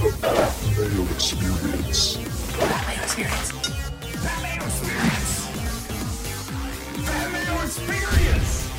[0.00, 0.06] The
[1.10, 2.16] Experience.
[2.16, 2.16] Experience.
[2.96, 3.52] Experience.
[7.64, 8.70] Experience.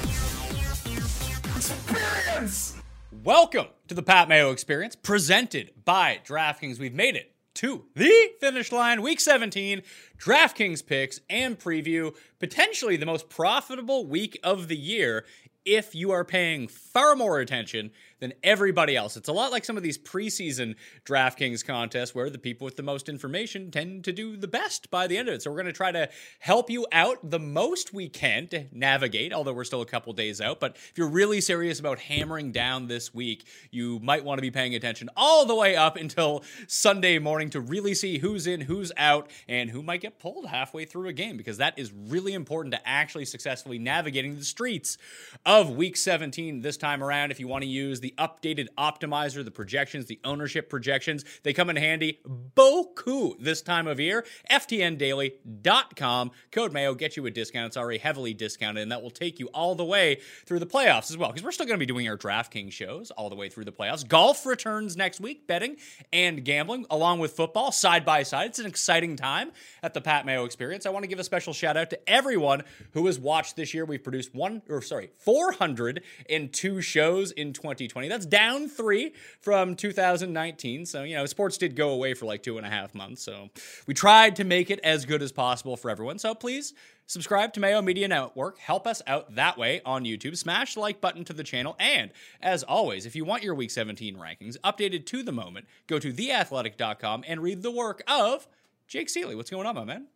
[1.56, 2.76] Experience.
[3.24, 6.80] Welcome to the Pat Mayo Experience, presented by DraftKings.
[6.80, 9.84] We've made it to the finish line, week 17,
[10.18, 15.26] DraftKings picks and preview, potentially the most profitable week of the year
[15.66, 19.18] if you are paying far more attention than everybody else.
[19.18, 22.84] It's a lot like some of these preseason DraftKings contests where the people with the
[22.84, 25.42] most information tend to do the best by the end of it.
[25.42, 26.08] So we're going to try to
[26.40, 30.40] help you out the most we can to navigate, although we're still a couple days
[30.40, 30.60] out.
[30.60, 34.52] But if you're really serious about hammering down this week, you might want to be
[34.52, 38.92] paying attention all the way up until Sunday morning to really see who's in, who's
[38.98, 42.74] out, and who might get pulled halfway through a game because that is really important
[42.76, 45.00] to actually successfully navigating the streets
[45.44, 47.32] of week 17 this time around.
[47.32, 51.26] If you want to use the updated optimizer, the projections, the ownership projections.
[51.44, 52.20] They come in handy
[52.56, 54.26] boku this time of year.
[54.50, 56.32] FTNDaily.com.
[56.52, 57.68] Code Mayo get you a discount.
[57.68, 61.10] It's already heavily discounted, and that will take you all the way through the playoffs
[61.10, 63.50] as well, because we're still going to be doing our DraftKings shows all the way
[63.50, 64.08] through the playoffs.
[64.08, 65.78] Golf returns next week, betting
[66.12, 68.48] and gambling, along with football side by side.
[68.48, 69.52] It's an exciting time
[69.84, 70.86] at the Pat Mayo Experience.
[70.86, 73.86] I want to give a special shout out to everyone who has watched this year.
[73.86, 78.01] We've produced one, or sorry, 402 shows in 2020.
[78.08, 80.86] That's down three from 2019.
[80.86, 83.24] So, you know, sports did go away for like two and a half months.
[83.24, 83.50] So
[83.88, 86.20] we tried to make it as good as possible for everyone.
[86.20, 86.74] So please
[87.08, 88.60] subscribe to Mayo Media Network.
[88.60, 90.38] Help us out that way on YouTube.
[90.38, 91.76] Smash the like button to the channel.
[91.80, 92.12] And
[92.42, 96.14] as always, if you want your Week 17 rankings updated to the moment, go to
[96.14, 98.48] theathletic.com and read the work of
[98.88, 99.36] Jake Ciely.
[99.36, 100.08] What's going on, my man?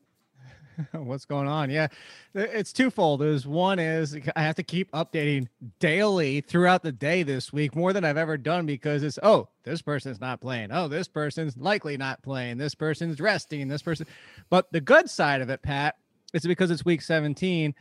[0.93, 1.69] what's going on?
[1.69, 1.87] Yeah
[2.35, 3.21] it's twofold.
[3.21, 5.47] Is one is i have to keep updating
[5.79, 9.81] daily throughout the day this week more than i've ever done because it's oh this
[9.81, 10.71] person's not playing.
[10.71, 12.57] Oh this person's likely not playing.
[12.57, 13.67] This person's resting.
[13.67, 14.05] This person
[14.49, 15.95] but the good side of it pat
[16.33, 17.75] is because it's week 17 I'm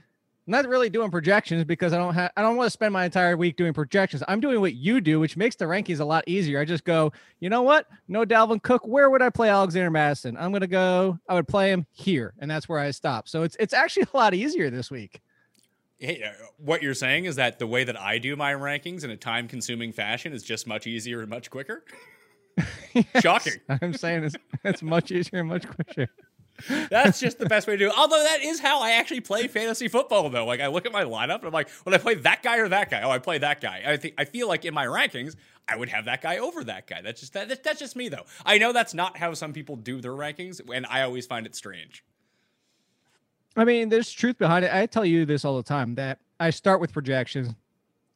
[0.47, 3.37] not really doing projections because I don't have I don't want to spend my entire
[3.37, 4.23] week doing projections.
[4.29, 6.61] I'm doing what you do, which makes the rankings a lot easier.
[6.61, 7.87] I just go, you know what?
[8.09, 8.87] No Dalvin Cook.
[8.87, 10.37] Where would I play Alexander Mattison?
[10.37, 11.19] I'm gonna go.
[11.29, 13.29] I would play him here, and that's where I stop.
[13.29, 15.21] So it's it's actually a lot easier this week.
[15.99, 19.11] Hey, uh, what you're saying is that the way that I do my rankings in
[19.11, 21.85] a time-consuming fashion is just much easier and much quicker.
[22.93, 23.55] Yes, Shocking.
[23.69, 26.09] I'm saying it's it's much easier and much quicker.
[26.91, 27.95] That's just the best way to do it.
[27.97, 30.47] Although that is how I actually play fantasy football, though.
[30.47, 32.69] Like I look at my lineup and I'm like, when I play that guy or
[32.69, 33.83] that guy, oh, I play that guy.
[33.87, 35.37] I think I feel like in my rankings,
[35.69, 37.01] I would have that guy over that guy.
[37.03, 38.25] That's just that, that's just me, though.
[38.45, 41.55] I know that's not how some people do their rankings, and I always find it
[41.55, 42.05] strange.
[43.57, 44.75] I mean, there's truth behind it.
[44.75, 47.55] I tell you this all the time that I start with projections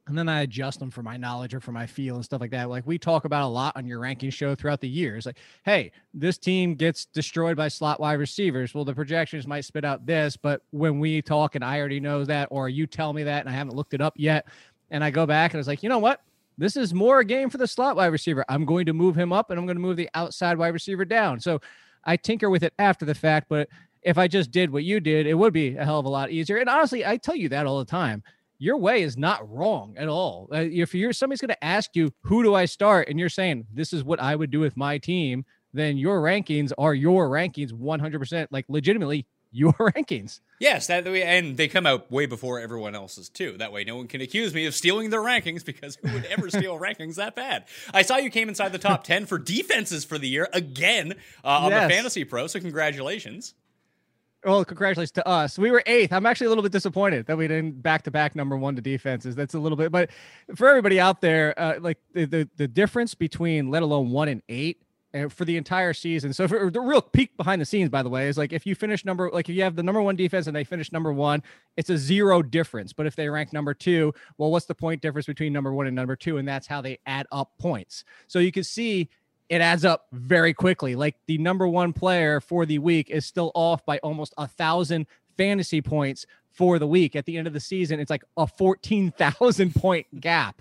[0.09, 2.51] and then I adjust them for my knowledge or for my feel and stuff like
[2.51, 2.71] that.
[2.71, 5.27] Like we talk about a lot on your ranking show throughout the years.
[5.27, 8.75] Like, hey, this team gets destroyed by slot wide receivers.
[8.75, 12.25] Well, the projections might spit out this, but when we talk and I already know
[12.25, 14.47] that, or you tell me that and I haven't looked it up yet,
[14.91, 16.23] and I go back and I was like, you know what?
[16.57, 18.45] This is more a game for the slot wide receiver.
[18.49, 21.05] I'm going to move him up and I'm going to move the outside wide receiver
[21.05, 21.39] down.
[21.39, 21.61] So
[22.05, 23.69] I tinker with it after the fact, but
[24.03, 26.31] if I just did what you did, it would be a hell of a lot
[26.31, 26.57] easier.
[26.57, 28.23] And honestly, I tell you that all the time
[28.59, 30.49] your way is not wrong at all.
[30.53, 33.09] Uh, if you're somebody's going to ask you, who do I start?
[33.09, 36.73] And you're saying, this is what I would do with my team, then your rankings
[36.79, 40.41] are your rankings 100%, like legitimately your rankings.
[40.61, 43.57] Yes, that way, and they come out way before everyone else's too.
[43.59, 46.51] That way, no one can accuse me of stealing their rankings because who would ever
[46.51, 47.65] steal rankings that bad?
[47.95, 51.15] I saw you came inside the top ten for defenses for the year again
[51.45, 51.89] uh, on yes.
[51.89, 52.47] the Fantasy Pro.
[52.47, 53.55] So congratulations.
[54.45, 55.59] Well, congratulations to us.
[55.59, 56.13] We were eighth.
[56.13, 58.83] I'm actually a little bit disappointed that we didn't back to back number one to
[58.83, 59.35] defenses.
[59.35, 60.11] That's a little bit, but
[60.55, 64.43] for everybody out there, uh, like the, the, the difference between let alone one and
[64.49, 64.81] eight
[65.13, 66.33] uh, for the entire season.
[66.33, 68.77] So for the real peak behind the scenes, by the way, is like if you
[68.77, 71.43] finish number like if you have the number one defense and they finish number one,
[71.77, 72.93] it's a zero difference.
[72.93, 75.97] But if they rank number two, well, what's the point difference between number one and
[75.97, 76.37] number two?
[76.37, 78.05] And that's how they add up points.
[78.29, 79.09] So you can see
[79.49, 80.95] it adds up very quickly.
[80.95, 85.07] Like the number one player for the week is still off by almost a thousand
[85.37, 87.17] fantasy points for the week.
[87.17, 90.61] At the end of the season, it's like a 14,000 point gap.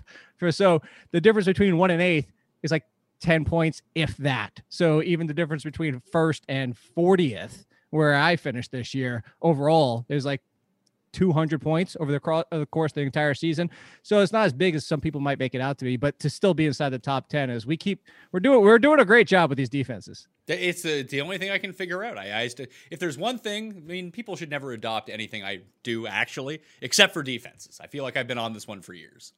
[0.50, 0.80] So
[1.10, 2.32] the difference between one and eighth
[2.62, 2.84] is like
[3.20, 4.60] 10 points, if that.
[4.68, 10.24] So even the difference between first and 40th, where I finished this year overall, is
[10.24, 10.40] like
[11.12, 13.70] 200 points over the, cro- the course of the entire season.
[14.02, 16.18] So it's not as big as some people might make it out to be, but
[16.20, 19.04] to still be inside the top 10 is we keep we're doing we're doing a
[19.04, 20.28] great job with these defenses.
[20.46, 22.16] It's the, the only thing I can figure out.
[22.16, 25.44] I, I used to, if there's one thing, I mean, people should never adopt anything
[25.44, 27.78] I do actually, except for defenses.
[27.82, 29.34] I feel like I've been on this one for years.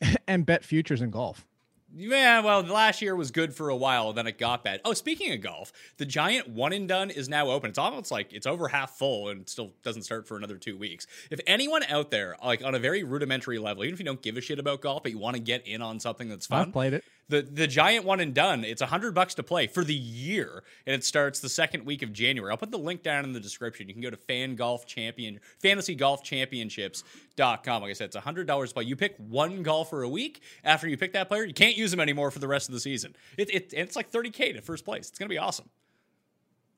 [0.28, 1.46] and bet futures in golf.
[1.94, 4.80] Yeah, well, last year was good for a while, then it got bad.
[4.84, 7.70] Oh, speaking of golf, the giant one and done is now open.
[7.70, 11.06] It's almost like it's over half full and still doesn't start for another two weeks.
[11.30, 14.36] If anyone out there, like on a very rudimentary level, even if you don't give
[14.36, 16.72] a shit about golf, but you want to get in on something that's fun, I've
[16.72, 19.84] played it the the giant one and done it's a hundred bucks to play for
[19.84, 23.24] the year and it starts the second week of january i'll put the link down
[23.24, 26.22] in the description you can go to fan golf champion fantasy golf
[27.40, 30.08] championships.com like i said it's a hundred dollars to play you pick one golfer a
[30.08, 30.42] week.
[30.64, 32.80] After you pick that player you can't use them anymore for the rest of the
[32.80, 33.14] season.
[33.36, 35.08] It, it it's like 30k to first place.
[35.08, 35.68] It's gonna be awesome.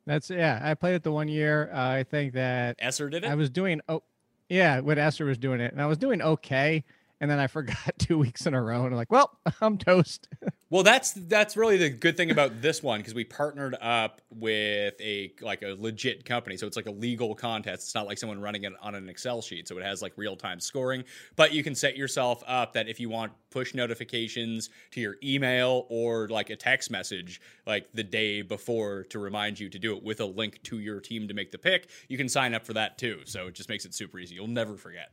[0.06, 1.70] That's yeah i played it the one year.
[1.73, 3.31] Uh, i think that esser did it?
[3.31, 4.03] I was doing oh
[4.49, 5.73] yeah when esser was doing it.
[5.73, 6.85] And i was doing okay
[7.23, 10.29] and then I forgot two weeks in a row, and I'm like, well, I'm toast.
[10.71, 15.01] well, that's that's really the good thing about this one because we partnered up with
[15.01, 17.85] a like a legit company, so it's like a legal contest.
[17.85, 20.37] It's not like someone running it on an Excel sheet, so it has like real
[20.37, 21.05] time scoring.
[21.37, 25.87] But you can set yourself up that if you want push notifications to your email
[25.91, 30.03] or like a text message like the day before to remind you to do it
[30.03, 32.73] with a link to your team to make the pick, you can sign up for
[32.73, 33.21] that too.
[33.27, 34.35] So it just makes it super easy.
[34.35, 35.13] You'll never forget.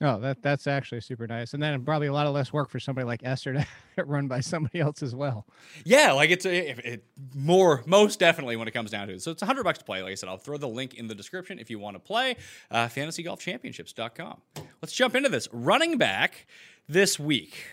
[0.00, 2.78] Oh, that that's actually super nice, and then probably a lot of less work for
[2.78, 3.66] somebody like Esther to
[4.04, 5.44] run by somebody else as well.
[5.84, 7.04] Yeah, like it's a, it, it,
[7.34, 9.22] more most definitely when it comes down to it.
[9.22, 10.00] So it's a hundred bucks to play.
[10.02, 12.36] Like I said, I'll throw the link in the description if you want to play.
[12.70, 14.40] Uh, FantasyGolfChampionships.com.
[14.80, 16.46] Let's jump into this running back
[16.88, 17.64] this week.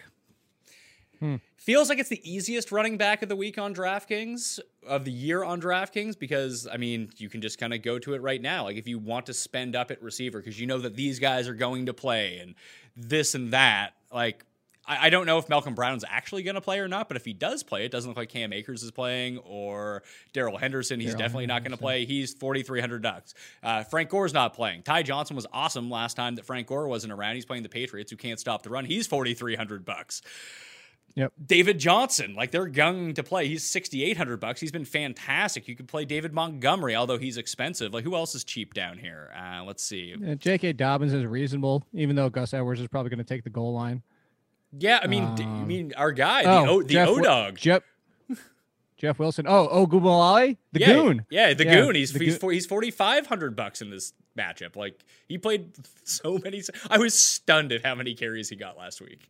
[1.20, 1.36] Hmm.
[1.66, 5.44] Feels like it's the easiest running back of the week on DraftKings, of the year
[5.44, 8.66] on DraftKings, because, I mean, you can just kind of go to it right now.
[8.66, 11.48] Like, if you want to spend up at receiver, because you know that these guys
[11.48, 12.54] are going to play and
[12.96, 14.46] this and that, like,
[14.86, 17.26] I, I don't know if Malcolm Brown's actually going to play or not, but if
[17.26, 20.04] he does play, it doesn't look like Cam Akers is playing or
[20.34, 21.00] Darrell Henderson.
[21.00, 21.64] He's Darrell definitely Henderson.
[21.64, 22.06] not going to play.
[22.06, 23.34] He's 4,300 ducks.
[23.64, 24.84] Uh, Frank Gore's not playing.
[24.84, 27.34] Ty Johnson was awesome last time that Frank Gore wasn't around.
[27.34, 28.86] He's playing the Patriots, who can't stop the run.
[28.86, 30.22] He's 4,300 bucks.
[31.16, 31.32] Yep.
[31.46, 33.48] David Johnson, like they're young to play.
[33.48, 34.60] He's sixty eight hundred bucks.
[34.60, 35.66] He's been fantastic.
[35.68, 37.94] You could play David Montgomery, although he's expensive.
[37.94, 39.32] Like who else is cheap down here?
[39.34, 40.16] Uh, let's see.
[40.38, 40.74] J.K.
[40.74, 44.04] Dobbins is reasonable, even though Gus Edwards is probably going to take the goal line.
[44.78, 47.84] Yeah, I mean, um, I mean our guy, the oh, o, the O dog, Jeff,
[48.98, 49.46] Jeff Wilson.
[49.48, 51.26] Oh, oh, Gubalali, the yeah, goon.
[51.30, 51.96] Yeah, the yeah, goon.
[51.96, 54.76] He's the he's, he's forty five hundred bucks in this matchup.
[54.76, 56.62] Like he played so many.
[56.90, 59.30] I was stunned at how many carries he got last week.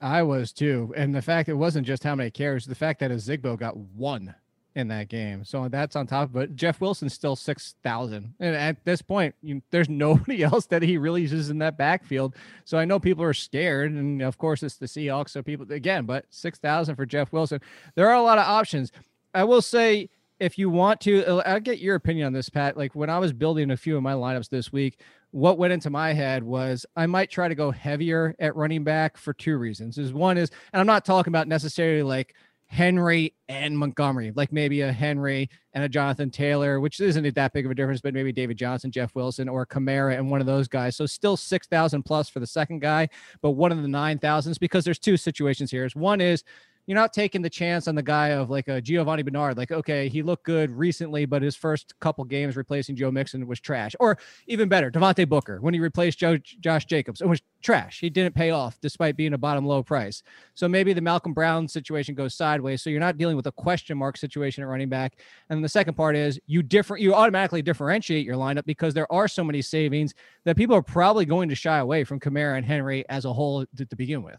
[0.00, 0.92] I was too.
[0.96, 3.76] And the fact it wasn't just how many carries, the fact that a Zigbo got
[3.76, 4.34] one.
[4.76, 5.44] in that game.
[5.44, 6.54] So that's on top of it.
[6.54, 8.34] Jeff Wilson's still 6,000.
[8.38, 12.36] And at this point, you, there's nobody else that he really uses in that backfield.
[12.64, 13.90] So I know people are scared.
[13.92, 15.30] And of course, it's the Seahawks.
[15.30, 17.60] So people, again, but 6,000 for Jeff Wilson.
[17.96, 18.92] There are a lot of options.
[19.34, 20.08] I will say,
[20.40, 22.76] if you want to, uh, I'll get your opinion on this, Pat.
[22.76, 25.00] Like when I was building a few of my lineups this week,
[25.32, 29.16] what went into my head was I might try to go heavier at running back
[29.16, 29.98] for two reasons.
[29.98, 32.34] Is one is, and I'm not talking about necessarily like
[32.66, 37.64] Henry and Montgomery, like maybe a Henry and a Jonathan Taylor, which isn't that big
[37.64, 40.68] of a difference, but maybe David Johnson, Jeff Wilson, or Kamara and one of those
[40.68, 40.96] guys.
[40.96, 43.08] So still 6,000 plus for the second guy,
[43.42, 45.84] but one of the 9,000s because there's two situations here.
[45.84, 46.44] Is One is
[46.90, 49.56] you're not taking the chance on the guy of like a Giovanni Bernard.
[49.56, 53.60] Like, okay, he looked good recently, but his first couple games replacing Joe Mixon was
[53.60, 53.94] trash.
[54.00, 54.18] Or
[54.48, 58.00] even better, Devontae Booker when he replaced Joe, Josh Jacobs, it was trash.
[58.00, 60.22] He didn't pay off despite being a bottom low price.
[60.54, 62.82] So maybe the Malcolm Brown situation goes sideways.
[62.82, 65.18] So you're not dealing with a question mark situation at running back.
[65.48, 69.28] And the second part is you different you automatically differentiate your lineup because there are
[69.28, 70.14] so many savings
[70.44, 73.66] that people are probably going to shy away from Kamara and Henry as a whole
[73.76, 74.36] to, to begin with.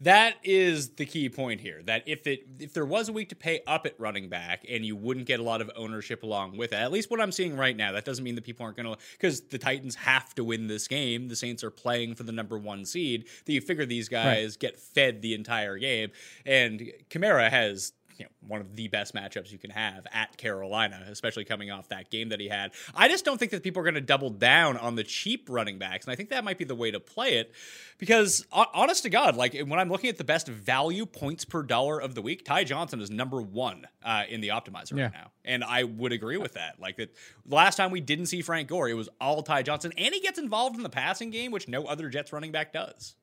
[0.00, 1.82] That is the key point here.
[1.84, 4.84] That if it if there was a week to pay up at running back and
[4.84, 7.56] you wouldn't get a lot of ownership along with it, at least what I'm seeing
[7.56, 10.44] right now, that doesn't mean that people aren't going to because the Titans have to
[10.44, 11.28] win this game.
[11.28, 13.28] The Saints are playing for the number one seed.
[13.44, 14.58] That you figure these guys right.
[14.58, 16.10] get fed the entire game,
[16.44, 21.04] and Kamara has you know, one of the best matchups you can have at Carolina,
[21.08, 22.72] especially coming off that game that he had.
[22.94, 25.78] I just don't think that people are going to double down on the cheap running
[25.78, 27.52] backs, and I think that might be the way to play it.
[27.98, 32.00] Because honest to God, like when I'm looking at the best value points per dollar
[32.00, 35.04] of the week, Ty Johnson is number one uh, in the optimizer yeah.
[35.04, 36.80] right now, and I would agree with that.
[36.80, 37.14] Like that,
[37.46, 40.38] last time we didn't see Frank Gore, it was all Ty Johnson, and he gets
[40.38, 43.16] involved in the passing game, which no other Jets running back does.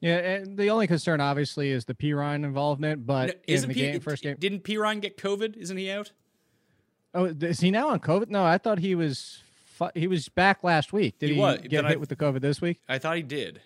[0.00, 3.74] Yeah, and the only concern obviously is the Perine involvement, but no, in the P-
[3.74, 5.56] game, first game, didn't Perine get COVID?
[5.56, 6.12] Isn't he out?
[7.12, 8.30] Oh, is he now on COVID?
[8.30, 9.42] No, I thought he was
[9.94, 11.18] he was back last week.
[11.18, 12.80] Did he, he was, get hit I, with the COVID this week?
[12.88, 13.60] I thought he did,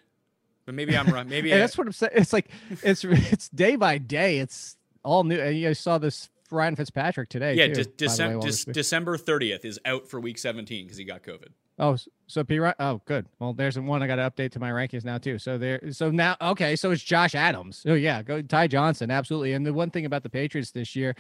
[0.67, 1.29] but maybe I'm wrong.
[1.29, 2.13] Maybe I, that's what I'm saying.
[2.17, 2.51] It's like
[2.83, 4.39] it's it's day by day.
[4.39, 5.39] It's all new.
[5.39, 7.55] And You saw this Ryan Fitzpatrick today.
[7.55, 11.23] Yeah, too, de- December de- December 30th is out for Week 17 because he got
[11.23, 11.49] COVID.
[11.79, 12.59] Oh, so P.
[12.61, 13.27] Oh, good.
[13.39, 15.39] Well, there's one I got to update to my rankings now too.
[15.39, 15.81] So there.
[15.93, 16.77] So now, okay.
[16.77, 17.85] So it's Josh Adams.
[17.87, 19.11] Oh yeah, go Ty Johnson.
[19.11, 19.53] Absolutely.
[19.53, 21.15] And the one thing about the Patriots this year,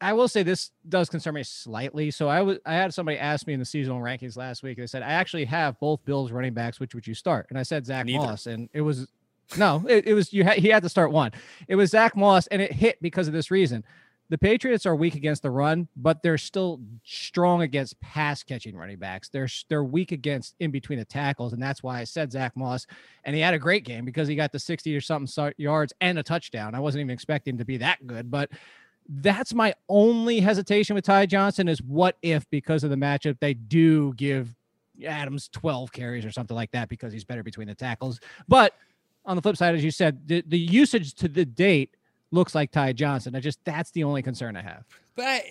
[0.00, 2.10] I will say this does concern me slightly.
[2.10, 4.78] So I was I had somebody ask me in the seasonal rankings last week.
[4.78, 6.80] They said I actually have both Bills running backs.
[6.80, 7.46] Which would you start?
[7.50, 8.18] And I said Zach Neither.
[8.18, 9.06] Moss, and it was
[9.56, 10.44] no, it, it was you.
[10.44, 11.30] Ha- he had to start one.
[11.68, 13.84] It was Zach Moss, and it hit because of this reason
[14.28, 18.98] the Patriots are weak against the run, but they're still strong against pass catching running
[18.98, 19.28] backs.
[19.28, 22.86] They're they're weak against in between the tackles, and that's why I said Zach Moss.
[23.24, 26.18] And he had a great game because he got the sixty or something yards and
[26.18, 26.74] a touchdown.
[26.74, 28.50] I wasn't even expecting to be that good, but
[29.08, 33.54] that's my only hesitation with Ty Johnson is what if because of the matchup they
[33.54, 34.54] do give
[35.06, 38.18] Adams twelve carries or something like that because he's better between the tackles.
[38.48, 38.74] But
[39.24, 41.96] on the flip side, as you said, the, the usage to the date
[42.30, 43.34] looks like Ty Johnson.
[43.34, 44.84] I just that's the only concern I have.
[45.14, 45.44] But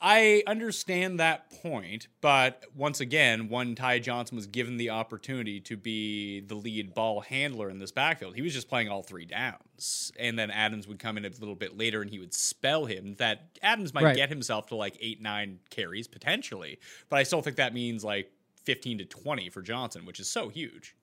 [0.00, 5.76] I understand that point, but once again, when Ty Johnson was given the opportunity to
[5.76, 10.12] be the lead ball handler in this backfield, he was just playing all three downs.
[10.18, 13.16] And then Adams would come in a little bit later and he would spell him.
[13.18, 14.16] That Adams might right.
[14.16, 18.30] get himself to like eight, nine carries potentially, but I still think that means like
[18.66, 20.94] 15 to 20 for Johnson, which is so huge.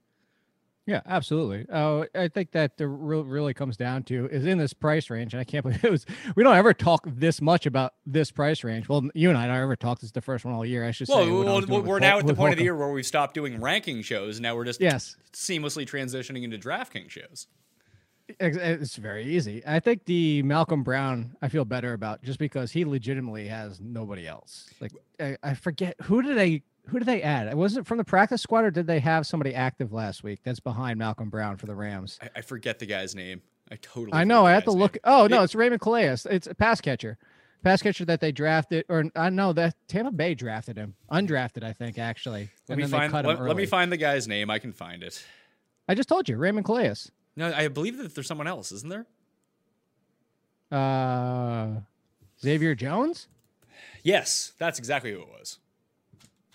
[0.86, 1.66] Yeah, absolutely.
[1.74, 5.34] Oh, I think that the real really comes down to is in this price range,
[5.34, 6.06] and I can't believe it was.
[6.36, 8.88] We don't ever talk this much about this price range.
[8.88, 10.00] Well, you and I don't ever talk.
[10.00, 10.86] This is the first one all year.
[10.86, 11.32] I should well, say.
[11.72, 14.40] Well, we're now at the point of the year where we've stopped doing ranking shows.
[14.40, 17.48] Now we're just yes seamlessly transitioning into DraftKings shows.
[18.40, 19.62] It's very easy.
[19.68, 24.28] I think the Malcolm Brown I feel better about just because he legitimately has nobody
[24.28, 24.70] else.
[24.80, 27.54] Like I, I forget who did they who did they add?
[27.56, 30.60] Was it from the practice squad or did they have somebody active last week that's
[30.60, 32.20] behind Malcolm Brown for the Rams?
[32.22, 33.42] I, I forget the guy's name.
[33.72, 34.14] I totally.
[34.14, 34.46] I know.
[34.46, 34.94] I have to look.
[34.94, 35.02] Name.
[35.06, 36.18] Oh no, it's Raymond Calais.
[36.26, 37.18] It's a pass catcher,
[37.64, 41.74] pass catcher that they drafted, or I know that Tampa Bay drafted him, undrafted, I
[41.74, 42.50] think actually.
[42.70, 43.12] Let me find.
[43.12, 44.52] Let, let, me find the guy's name.
[44.52, 45.26] I can find it.
[45.88, 46.94] I just told you, Raymond Calais.
[47.36, 49.06] No, I believe that there's someone else, isn't there?
[50.72, 51.82] Uh,
[52.42, 53.28] Xavier Jones.
[54.04, 55.60] Yes, that's exactly who it was.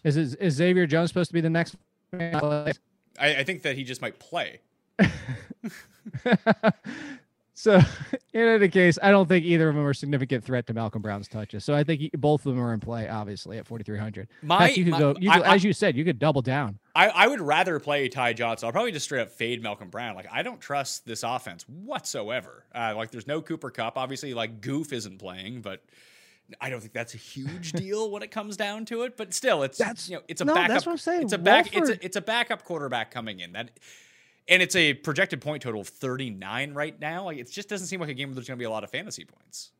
[0.04, 1.76] Is is, is Xavier Jones supposed to be the next?
[2.12, 2.72] I,
[3.18, 4.60] I think that he just might play.
[7.54, 7.80] so,
[8.32, 11.02] in any case, I don't think either of them are a significant threat to Malcolm
[11.02, 11.64] Brown's touches.
[11.64, 14.28] So I think both of them are in play, obviously, at 4,300.
[14.42, 16.78] My, Heck, you my, go, you could, I, as you said, you could double down.
[16.94, 18.66] I, I would rather play Ty Johnson.
[18.66, 20.14] I'll probably just straight up fade Malcolm Brown.
[20.14, 22.64] Like, I don't trust this offense whatsoever.
[22.74, 23.96] Uh, like, there's no Cooper Kupp.
[23.96, 25.82] Obviously, like, Goff isn't playing, but
[26.60, 29.62] I don't think that's a huge deal when it comes down to it, but still,
[29.62, 30.68] it's That's- you know it's a no, backup.
[30.68, 31.22] that's what I'm saying.
[31.22, 31.74] It's a back.
[31.76, 33.70] It's a it's a backup quarterback coming in that,
[34.48, 37.24] and it's a projected point total of 39 right now.
[37.24, 38.84] Like it just doesn't seem like a game where there's going to be a lot
[38.84, 39.70] of fantasy points.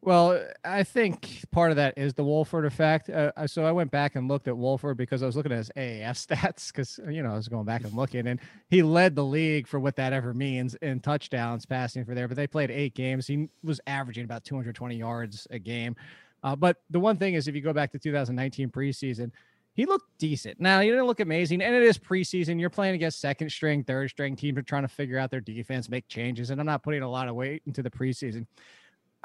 [0.00, 3.10] Well, I think part of that is the Wolford effect.
[3.10, 5.70] Uh, so I went back and looked at Wolford because I was looking at his
[5.76, 8.38] AAF stats because you know I was going back and looking, and
[8.70, 12.28] he led the league for what that ever means in touchdowns passing for there.
[12.28, 13.26] But they played eight games.
[13.26, 15.96] He was averaging about 220 yards a game.
[16.44, 19.32] Uh, but the one thing is, if you go back to 2019 preseason,
[19.74, 20.60] he looked decent.
[20.60, 22.60] Now he didn't look amazing, and it is preseason.
[22.60, 25.88] You're playing against second string, third string teams are trying to figure out their defense,
[25.88, 28.46] make changes, and I'm not putting a lot of weight into the preseason.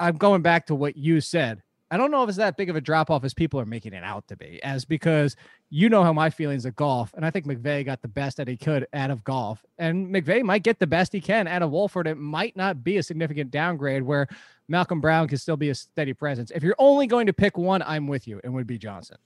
[0.04, 1.62] I'm going back to what you said.
[1.90, 3.94] I don't know if it's that big of a drop off as people are making
[3.94, 5.34] it out to be, as because
[5.70, 8.48] you know how my feelings of Goff, and I think McVay got the best that
[8.48, 11.70] he could out of Goff, and McVay might get the best he can out of
[11.70, 12.06] Wolford.
[12.06, 14.28] It might not be a significant downgrade where
[14.68, 16.50] Malcolm Brown can still be a steady presence.
[16.50, 19.18] If you're only going to pick one, I'm with you, and would be Johnson.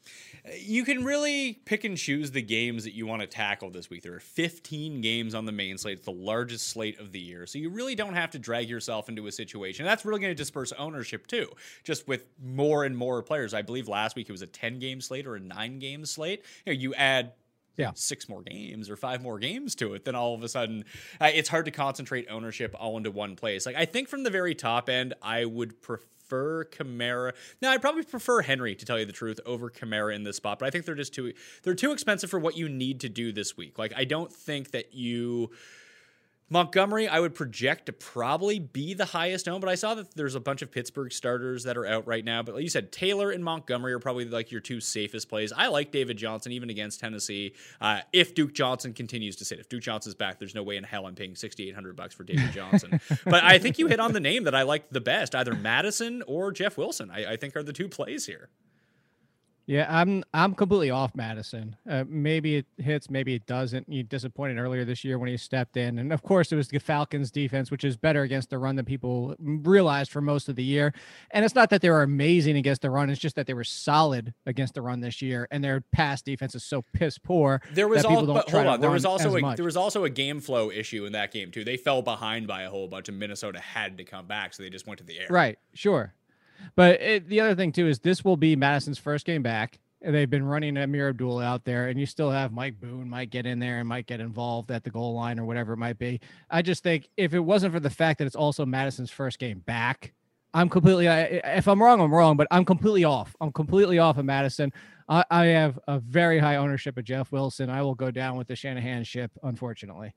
[0.58, 4.02] You can really pick and choose the games that you want to tackle this week.
[4.02, 5.98] There are 15 games on the main slate.
[5.98, 7.46] It's the largest slate of the year.
[7.46, 9.84] So you really don't have to drag yourself into a situation.
[9.84, 11.48] That's really going to disperse ownership too,
[11.84, 13.54] just with more and more players.
[13.54, 16.42] I believe last week it was a 10 game slate or a nine game slate.
[16.66, 17.32] You, know, you add
[17.78, 17.92] Yeah.
[17.94, 20.84] six more games or five more games to it, then all of a sudden
[21.20, 23.64] uh, it's hard to concentrate ownership all into one place.
[23.64, 27.32] Like I think from the very top end, I would prefer Kamara.
[27.62, 30.58] Now I'd probably prefer Henry to tell you the truth over Kamara in this spot,
[30.58, 31.32] but I think they're just too
[31.62, 33.78] they're too expensive for what you need to do this week.
[33.78, 35.50] Like I don't think that you
[36.50, 40.34] Montgomery, I would project to probably be the highest owned, but I saw that there's
[40.34, 42.42] a bunch of Pittsburgh starters that are out right now.
[42.42, 45.52] But like you said, Taylor and Montgomery are probably like your two safest plays.
[45.52, 47.52] I like David Johnson even against Tennessee.
[47.80, 50.84] Uh, if Duke Johnson continues to sit, if Duke Johnson's back, there's no way in
[50.84, 52.98] hell I'm paying 6,800 bucks for David Johnson.
[53.24, 56.22] but I think you hit on the name that I like the best, either Mattison
[56.26, 57.10] or Jeff Wilson.
[57.10, 58.48] I, I think are the two plays here.
[59.68, 61.76] Yeah, I'm I'm completely off Mattison.
[61.88, 63.86] Uh, maybe it hits, maybe it doesn't.
[63.86, 66.78] You disappointed earlier this year when he stepped in, and of course it was the
[66.78, 70.64] Falcons' defense, which is better against the run than people realized for most of the
[70.64, 70.94] year.
[71.32, 73.62] And it's not that they were amazing against the run; it's just that they were
[73.62, 77.60] solid against the run this year, and their pass defense is so piss poor.
[77.70, 78.80] There was all, don't but hold on.
[78.80, 81.62] There was also a, there was also a game flow issue in that game too.
[81.62, 84.70] They fell behind by a whole bunch, and Minnesota had to come back, so they
[84.70, 85.26] just went to the air.
[85.28, 86.14] Right, sure.
[86.76, 89.78] But it, the other thing too is this will be Mattison's first game back.
[90.00, 93.30] And They've been running Amir Abdul out there, and you still have Mike Boone might
[93.30, 95.98] get in there and might get involved at the goal line or whatever it might
[95.98, 96.20] be.
[96.48, 99.58] I just think if it wasn't for the fact that it's also Mattison's first game
[99.58, 100.12] back,
[100.54, 101.06] I'm completely.
[101.06, 103.34] If I'm wrong, I'm wrong, but I'm completely off.
[103.40, 104.72] I'm completely off of Mattison.
[105.08, 107.68] I, I have a very high ownership of Jeff Wilson.
[107.68, 110.14] I will go down with the Shanahan ship, unfortunately.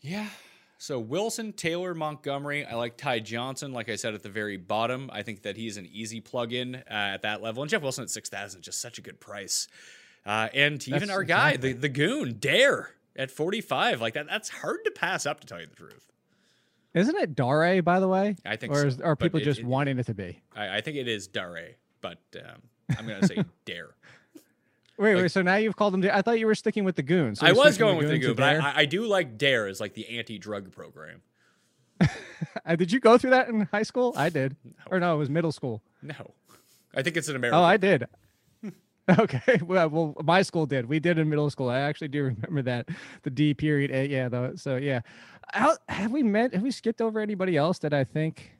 [0.00, 0.28] Yeah.
[0.78, 2.64] So Wilson, Taylor, Montgomery.
[2.66, 3.72] I like Ty Johnson.
[3.72, 6.82] Like I said at the very bottom, I think that he's an easy plug-in uh,
[6.88, 7.62] at that level.
[7.62, 9.68] And Jeff Wilson at six thousand, just such a good price.
[10.26, 14.26] Uh, and even our guy, the the goon, Dare at forty five, like that.
[14.26, 16.12] That's hard to pass up, to tell you the truth.
[16.94, 18.36] Isn't it Dare, by the way?
[18.44, 20.40] I think or so, are people it- just it- wanting it to be?
[20.54, 22.62] I, I think it is Dare, but um,
[22.98, 23.90] I'm gonna say Dare.
[24.98, 25.30] Wait, Like- wait.
[25.32, 26.08] So now you've called them.
[26.12, 27.40] I thought you were sticking with the goons.
[27.40, 29.94] So I was going with the goon, but I, I do like Dare as like
[29.94, 31.22] the anti-drug program.
[32.66, 34.12] Uh, did you go through that in high school?
[34.16, 34.56] I did.
[34.90, 35.82] Or no, it was middle school.
[36.02, 36.34] No,
[36.94, 37.58] I think it's an American.
[37.58, 38.06] Oh, I did.
[39.20, 39.60] Okay.
[39.64, 40.86] Well, well, my school did.
[40.86, 41.68] We did in middle school.
[41.68, 42.88] I actually do remember that
[43.22, 43.90] the D period.
[43.92, 44.28] A, yeah.
[44.28, 44.54] Though.
[44.56, 45.00] So yeah.
[45.52, 46.52] How, have we met?
[46.54, 48.50] Have we skipped over anybody else that I think?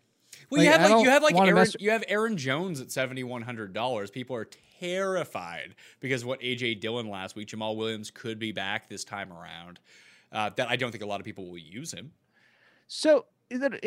[0.51, 3.25] Well, you have like you have like Aaron, mess- you have Aaron Jones at seventy
[3.25, 4.11] one hundred dollars.
[4.11, 4.49] People are
[4.81, 7.49] terrified because what AJ Dillon last week.
[7.49, 9.81] Jamaal Williams could be back this time around.
[10.33, 12.13] Uh, that I don't think a lot of people will use him.
[12.89, 13.27] So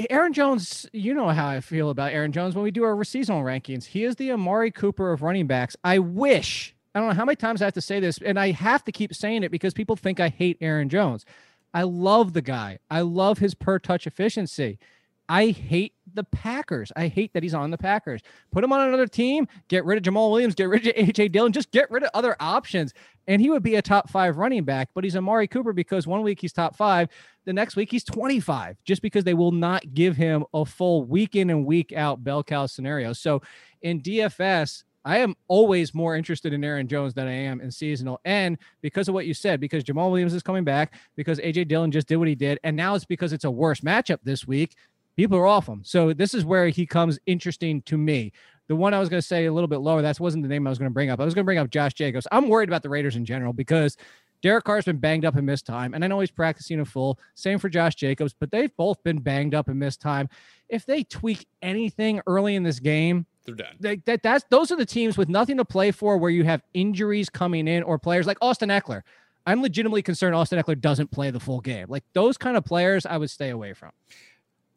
[0.09, 3.43] Aaron Jones, you know how I feel about Aaron Jones when we do our seasonal
[3.43, 3.85] rankings.
[3.85, 5.75] He is the Amari Cooper of running backs.
[5.83, 8.51] I wish, I don't know how many times I have to say this, and I
[8.51, 11.25] have to keep saying it because people think I hate Aaron Jones.
[11.73, 12.79] I love the guy.
[12.89, 14.79] I love his per touch efficiency.
[15.27, 16.91] I hate the Packers.
[16.95, 18.21] I hate that he's on the Packers.
[18.51, 21.51] Put him on another team, get rid of Jamaal Williams, get rid of AJ Dillon,
[21.51, 22.93] just get rid of other options.
[23.27, 26.21] And he would be a top five running back, but he's Amari Cooper because one
[26.21, 27.09] week he's top five,
[27.45, 31.35] the next week he's 25, just because they will not give him a full week
[31.35, 33.13] in and week out bell cow scenario.
[33.13, 33.41] So
[33.81, 38.19] in DFS, I am always more interested in Aaron Jones than I am in seasonal.
[38.25, 41.91] And because of what you said, because Jamaal Williams is coming back, because AJ Dillon
[41.91, 44.75] just did what he did, and now it's because it's a worse matchup this week.
[45.19, 45.81] People are off him.
[45.83, 48.31] So this is where he comes interesting to me.
[48.69, 50.65] The one I was going to say a little bit lower, that wasn't the name
[50.65, 51.19] I was going to bring up.
[51.19, 52.25] I was going to bring up Josh Jacobs.
[52.31, 53.97] I'm worried about the Raiders in general because
[54.41, 57.19] Derek Carr's been banged up and missed time, and I know he's practicing a full.
[57.35, 60.29] Same for Josh Jacobs, but they've both been banged up and missed time.
[60.69, 63.75] If they tweak anything early in this game, They're done.
[63.77, 66.61] they, that that's those are the teams with nothing to play for, where you have
[66.73, 69.01] injuries coming in or players like Austin Ekeler.
[69.45, 71.87] I'm legitimately concerned Austin Ekeler doesn't play the full game.
[71.89, 73.91] Like those kind of players, I would stay away from.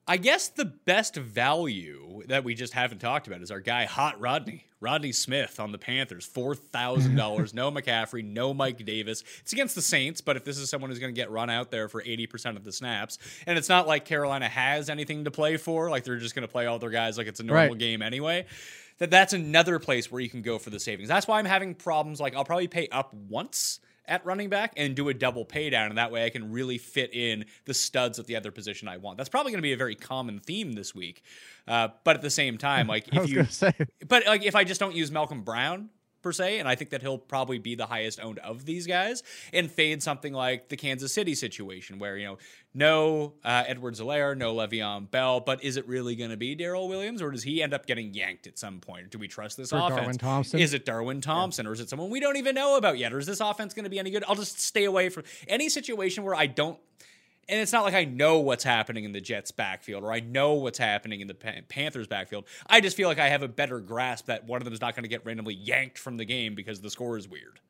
[0.06, 4.20] I guess the best value that we just haven't talked about is our guy Hot
[4.20, 4.66] Rodney.
[4.80, 7.54] Rodney Smith on the Panthers, four thousand dollars.
[7.54, 9.22] no McCaffrey, no Mike Davis.
[9.40, 11.70] It's against the Saints, but if this is someone who's going to get run out
[11.70, 15.30] there for eighty percent of the snaps, and it's not like Carolina has anything to
[15.30, 17.68] play for, like they're just going to play all their guys like it's a normal
[17.70, 17.78] Right.
[17.78, 18.44] game anyway.
[18.98, 21.08] That that's another place where you can go for the savings.
[21.08, 22.20] That's why I'm having problems.
[22.20, 25.88] Like I'll probably pay up once at running back and do a double pay down,
[25.88, 28.96] and that way I can really fit in the studs at the other position I
[28.96, 29.16] want.
[29.18, 31.22] That's probably going to be a very common theme this week.
[31.68, 33.72] Uh, but at the same time, like if you say
[34.06, 35.90] but like if I just don't use Malcolm Brown
[36.22, 39.22] per se, and I think that he'll probably be the highest owned of these guys,
[39.52, 42.38] and fade something like the Kansas City situation where you know
[42.74, 47.20] no uh, Edwards-Helaire, no Le'Veon Bell, but is it really going to be Darrel Williams,
[47.20, 49.10] or does he end up getting yanked at some point?
[49.10, 49.96] Do we trust this Or offense?
[49.96, 50.60] Darwin Thompson?
[50.60, 53.18] Is it Darwin Thompson, or is it someone we don't even know about yet, or
[53.18, 54.24] is this offense going to be any good?
[54.26, 56.78] I'll just stay away from any situation where I don't
[57.48, 60.54] and it's not like I know what's happening in the Jets backfield or I know
[60.54, 62.44] what's happening in the Pan- Panthers backfield.
[62.66, 64.94] I just feel like I have a better grasp that one of them is not
[64.94, 67.60] going to get randomly yanked from the game because the score is weird.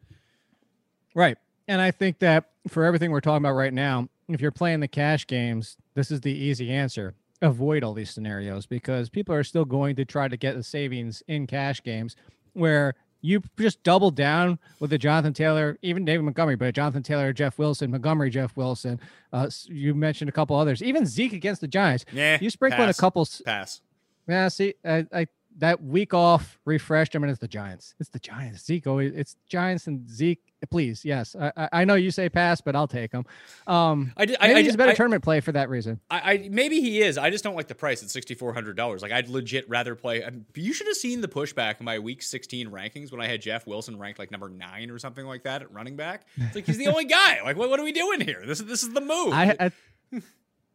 [1.14, 1.38] Right.
[1.68, 4.88] And I think that for everything we're talking about right now, if you're playing the
[4.88, 7.14] cash games, this is the easy answer.
[7.40, 11.22] Avoid all these scenarios because people are still going to try to get the savings
[11.26, 12.14] in cash games
[12.52, 17.32] where you just double down with the Jonathan Taylor, even David Montgomery, but Jonathan Taylor,
[17.32, 19.00] Jeff Wilson, Montgomery, Jeff Wilson.
[19.32, 22.04] Uh, you mentioned a couple others, even Zeke against the Giants.
[22.12, 23.26] Yeah, you sprinkle in a couple.
[23.46, 23.80] Pass.
[24.28, 25.26] Yeah, see, I, I
[25.58, 27.14] that week off refreshed.
[27.16, 27.94] I mean, it's the Giants.
[28.00, 28.64] It's the Giants.
[28.64, 29.12] Zeke always.
[29.14, 30.51] It's Giants and Zeke.
[30.70, 31.34] Please, yes.
[31.38, 33.24] I, I- know you say pass, but I'll take him.
[33.66, 36.00] Um, I, did, I, maybe I, he's a better I- tournament play for that reason.
[36.10, 37.18] I, I maybe he is.
[37.18, 39.02] I just don't like the price at sixty four hundred dollars.
[39.02, 40.24] Like I'd legit rather play.
[40.54, 43.66] You should have seen the pushback in my week sixteen rankings when I had Jeff
[43.66, 46.26] Wilson ranked like number nine or something like that at running back.
[46.36, 47.40] It's like he's the only guy.
[47.42, 48.42] Like what, what are we doing here?
[48.46, 49.32] This is this is the move.
[49.32, 49.72] I, I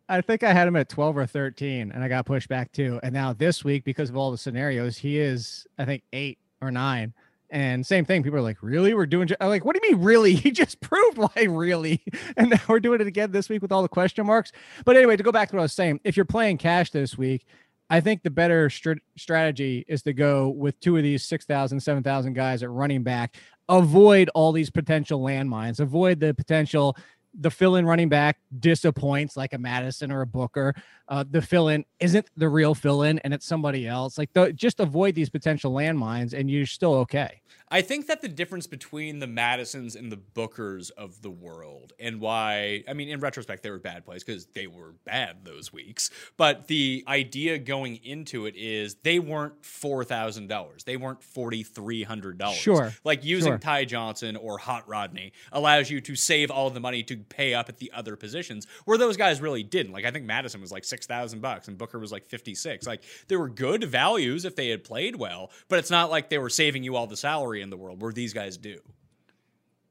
[0.10, 3.00] I think I had him at 12 or 13 and I got pushed back too.
[3.04, 6.72] And now this week, because of all the scenarios, he is, I think, eight or
[6.72, 7.14] nine.
[7.50, 8.24] And same thing.
[8.24, 8.94] People are like, really?
[8.94, 10.36] We're doing, I'm like, what do you mean, really?
[10.48, 12.04] He just proved why, really.
[12.38, 14.52] And now we're doing it again this week with all the question marks.
[14.86, 17.18] But anyway, to go back to what I was saying, if you're playing cash this
[17.18, 17.46] week,
[17.90, 22.34] I think the better str- strategy is to go with two of these 6,000, 7,000
[22.34, 23.38] guys at running back.
[23.70, 25.80] Avoid all these potential landmines.
[25.80, 26.98] Avoid the potential
[27.34, 30.74] the fill-in running back disappoints like a Mattison or a Booker.
[31.10, 34.18] Uh, the fill-in isn't the real fill-in and it's somebody else.
[34.18, 37.42] Like the, just avoid these potential landmines and you're still okay.
[37.70, 42.22] I think that the difference between the Mattisons and the Bookers of the world, and
[42.22, 46.10] why, I mean, in retrospect, they were bad plays because they were bad those weeks.
[46.38, 50.84] But the idea going into it is they weren't $4,000.
[50.86, 52.54] They weren't $4,300.
[52.54, 52.94] Sure.
[53.04, 53.58] Like using Sure.
[53.58, 57.70] Ty Johnson or Hot Rodney allows you to save all the money to pay up
[57.70, 59.92] at the other positions where those guys really didn't.
[59.92, 62.88] Like I think Mattison was like 6,000 bucks and Booker was like 56.
[62.88, 66.38] Like they were good values if they had played well, but it's not like they
[66.38, 68.80] were saving you all the salary in the world where these guys do.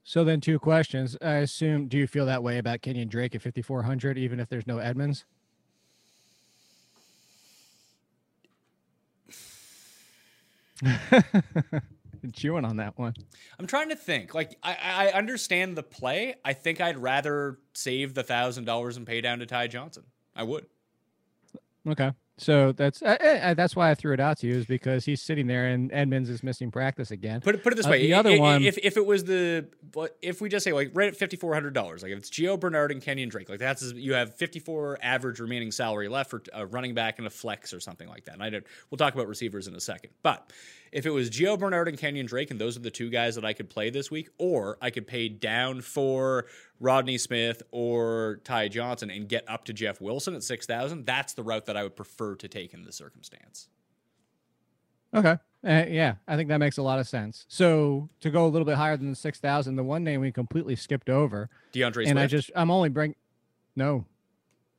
[0.04, 1.16] So then two questions.
[1.20, 4.66] I assume, do you feel that way about Kenyon Drake at 5,400, even if there's
[4.66, 5.24] no Edmonds?
[12.32, 13.14] Chewing on that one.
[13.58, 14.34] I'm trying to think.
[14.34, 16.34] Like I, I understand the play.
[16.44, 20.04] I think I'd rather save the thousand dollars and pay down to Ty Johnson.
[20.34, 20.66] I would.
[21.88, 22.10] Okay.
[22.38, 25.22] So that's uh, uh, that's why I threw it out to you is because he's
[25.22, 27.40] sitting there and Edmonds is missing practice again.
[27.40, 29.06] Put it put it this Uh, way: the I- other I- one- if if it
[29.06, 29.68] was the,
[30.20, 32.60] if we just say like right at fifty four hundred dollars, like if it's Gio
[32.60, 36.42] Bernard and Kenyon Drake, like that's you have fifty four average remaining salary left for
[36.52, 38.34] a running back and a flex or something like that.
[38.34, 38.66] And I don't.
[38.90, 40.52] We'll talk about receivers in a second, but
[40.92, 43.44] if it was Gio Bernard and Kenyon Drake, and those are the two guys that
[43.44, 46.46] I could play this week, or I could pay down for
[46.80, 51.34] Rodney Smith or Ty Johnson and get up to Jeff Wilson at six thousand, that's
[51.34, 53.68] the route that I would prefer to take in this circumstance.
[55.14, 55.38] Okay.
[55.66, 57.44] Uh, yeah, I think that makes a lot of sense.
[57.48, 60.76] So to go a little bit higher than the 6,000, the one name we completely
[60.76, 62.10] skipped over, D'Andre Swift.
[62.10, 63.16] and I just, I'm only bring,
[63.74, 64.04] no,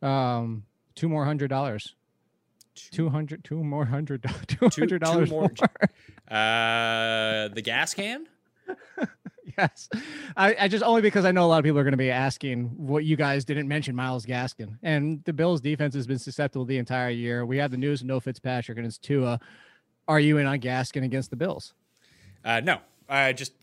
[0.02, 0.64] um,
[0.96, 1.96] two more hundred dollars.
[2.92, 5.42] Two hundred, two more hundred, two hundred dollars more.
[5.42, 5.90] more-
[6.38, 8.28] uh, the gas can.
[9.58, 9.88] yes,
[10.36, 12.12] I, I just only because I know a lot of people are going to be
[12.12, 16.66] asking what you guys didn't mention Myles Gaskin, and the Bills' defense has been susceptible
[16.66, 17.46] the entire year.
[17.46, 19.40] We had the news no Fitzpatrick and it's Tua.
[20.08, 21.74] Are you in on Gaskin against the Bills?
[22.44, 23.54] Uh, no, I just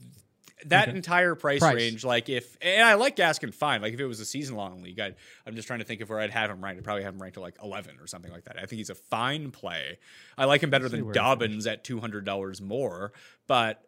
[0.67, 0.97] that Okay.
[0.97, 1.75] entire price, Price.
[1.75, 3.83] range, like if and I like Gaskin fine.
[3.83, 5.15] Like if it was a season long league, I'd,
[5.47, 6.79] I'm just trying to think of where I'd have him ranked.
[6.79, 8.57] I'd probably have him ranked to like 11 or something like that.
[8.57, 9.99] I think he's a fine play.
[10.39, 13.13] I like him better than Dobbins at $200 more,
[13.47, 13.83] but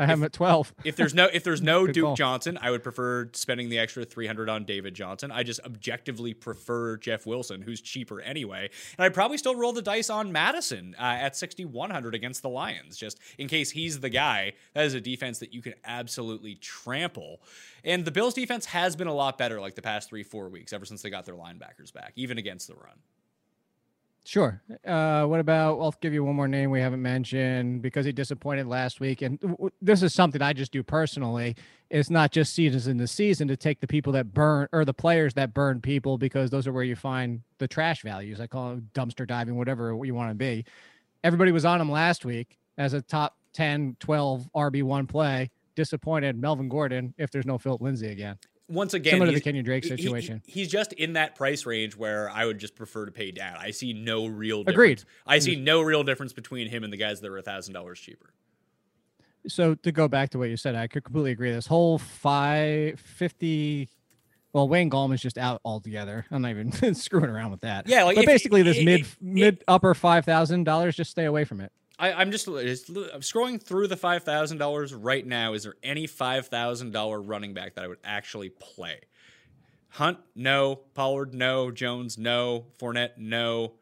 [0.00, 0.74] I have him at 12.
[0.84, 2.16] if there's no if there's no Good Duke call.
[2.16, 5.30] Johnson, I would prefer spending the extra 300 on David Johnson.
[5.30, 8.70] I just objectively prefer Jeff Wilson, who's cheaper anyway.
[8.96, 12.96] And I'd probably still roll the dice on Mattison uh, at 6100 against the Lions,
[12.96, 14.54] just in case he's the guy.
[14.74, 17.42] That is a defense that you can absolutely trample.
[17.84, 20.84] And the Bills defense has been a lot better like the past 3-4 weeks ever
[20.84, 22.98] since they got their linebackers back, even against the run.
[24.24, 24.62] Sure.
[24.86, 25.80] Uh, what about?
[25.80, 29.42] I'll give you one more name we haven't mentioned because he disappointed last week, and
[29.80, 31.56] this is something I just do personally.
[31.88, 34.94] It's not just seasons in the season to take the people that burn or the
[34.94, 38.40] players that burn people because those are where you find the trash values.
[38.40, 40.64] I call it dumpster diving, whatever you want to be.
[41.24, 45.50] Everybody was on him last week as a top 10, 12 RB one play.
[45.76, 48.36] Disappointed Melvin Gordon if there's no Phillip Lindsay again.
[48.70, 50.42] Once again, Similar to the Kenyon Drake he- he- situation.
[50.46, 53.56] he's just in that price range where I would just prefer to pay down.
[53.58, 54.74] I see no real difference.
[54.74, 55.04] Agreed.
[55.26, 57.98] I see no real difference between him and the guys that are a thousand dollars
[58.00, 58.32] cheaper.
[59.48, 61.50] so to go back to what you said, I could completely agree.
[61.50, 63.88] This whole five fifty,
[64.52, 66.26] well, Wayne Gallman's just out altogether.
[66.30, 67.88] I'm not even screwing around with that.
[67.88, 71.44] Yeah, like, but if- basically, this mid mid upper five thousand dollars, just stay away
[71.44, 71.72] from it.
[72.00, 75.52] I, I'm just it's- I'm scrolling through the five thousand dollars right now.
[75.52, 79.00] Is there any five thousand dollar running back that I would actually play?
[79.90, 80.76] Hunt, no.
[80.94, 81.70] Pollard, no.
[81.70, 82.66] Jones, no.
[82.80, 83.74] Fournette, no.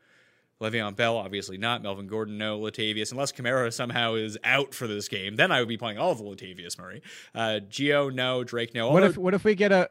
[0.61, 1.83] Le'Veon Bell, obviously not.
[1.83, 2.59] Melvin Gordon, no.
[2.59, 6.11] Latavius, unless Kamara somehow is out for this game, then I would be playing all
[6.11, 7.03] of the Latavius Murray.
[7.35, 8.43] Uh, Gio, no.
[8.43, 8.91] Drake, no.
[8.91, 9.91] What if what if we get a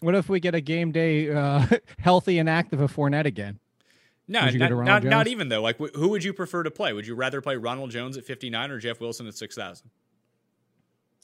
[0.00, 1.66] what if we get a game day uh,
[1.98, 3.60] healthy and active of Fournette again?
[4.28, 5.60] No, Would you go not, not, not even though.
[5.60, 6.92] Like, wh- who would you prefer to play?
[6.92, 9.90] Would you rather play Ronald Jones at 59 or Jeff Wilson at 6,000?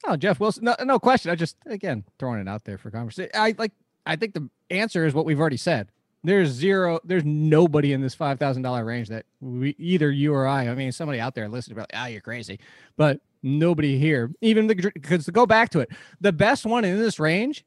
[0.07, 0.65] Oh, Jeff Wilson.
[0.65, 1.31] No, no question.
[1.31, 3.31] I just again throwing it out there for conversation.
[3.35, 3.73] I like.
[4.07, 5.91] I think the answer is what we've already said.
[6.25, 7.01] There's zero.
[7.05, 10.69] There's nobody in this five thousand dollar range that we either you or I.
[10.69, 12.61] I mean, somebody out there listening, like, ah, you're crazy,
[12.97, 14.31] but nobody here.
[14.41, 17.65] Even the because to go back to it, the best one in this range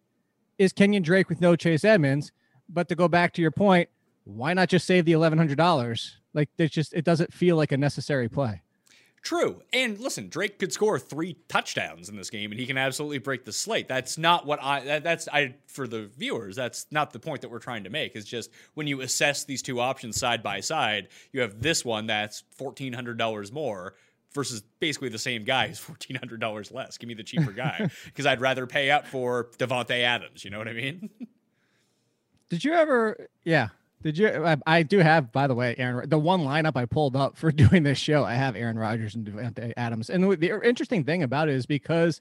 [0.58, 2.32] is Kenyon Drake with no Chase Edmonds.
[2.70, 3.90] But to go back to your point,
[4.24, 6.18] why not just save the eleven hundred dollars?
[6.34, 8.62] Like, it's just it doesn't feel like a necessary play.
[9.22, 9.62] True.
[9.72, 13.46] And listen, Drake could score three touchdowns in this game and he can absolutely break
[13.46, 13.88] the slate.
[13.88, 17.52] That's not what I that, that's I for the viewers, that's not the point that
[17.52, 18.16] we're trying to make.
[18.16, 22.08] It's just when you assess these two options side by side, you have this one
[22.08, 23.94] that's $1400 more
[24.34, 26.98] versus basically the same guy who's $1400 less.
[26.98, 30.58] Give me the cheaper guy because I'd rather pay up for Davante Adams, you know
[30.58, 31.12] what I mean?
[32.50, 33.30] Did you ever?
[33.44, 33.70] Yeah.
[34.04, 34.28] Did you?
[34.46, 36.10] I, I do have, by the way, Aaron.
[36.10, 39.26] The one lineup I pulled up for doing this show, I have Aaron Rodgers and
[39.26, 40.10] Davante Adams.
[40.10, 42.20] And the, the interesting thing about it is because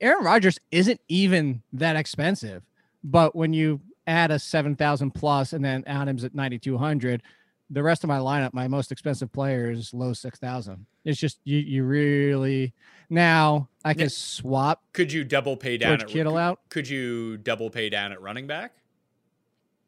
[0.00, 2.62] Aaron Rodgers isn't even that expensive,
[3.02, 7.22] but when you add a seven thousand plus and then Adams at ninety two hundred,
[7.68, 10.86] the rest of my lineup, my most expensive player is low six thousand.
[11.04, 11.58] It's just you.
[11.58, 12.74] You really
[13.10, 14.08] now I can Yeah.
[14.10, 16.60] swap Could you double pay down George at Kittle out.
[16.68, 18.72] Could you double pay down at running back?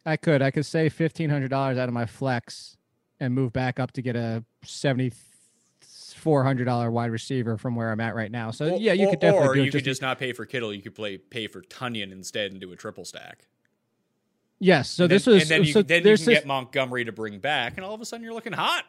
[0.07, 0.43] I could.
[0.43, 2.77] I could save fifteen hundred dollars out of my flex
[3.21, 5.13] and move back up to get a seventy
[6.17, 8.51] four hundred dollar wide receiver from where I'm at right now.
[8.51, 9.51] So Uh, yeah, you or, could definitely do that.
[9.51, 9.67] or you it.
[9.67, 10.73] could Just, just not pay for Kittle.
[10.73, 13.47] You could play pay for Tonyan instead and do a triple stack.
[14.59, 14.89] yes.
[14.91, 17.13] So And this then, was and then you, so then you can get Montgomery to
[17.13, 18.85] bring back, and all of a sudden you're looking hot.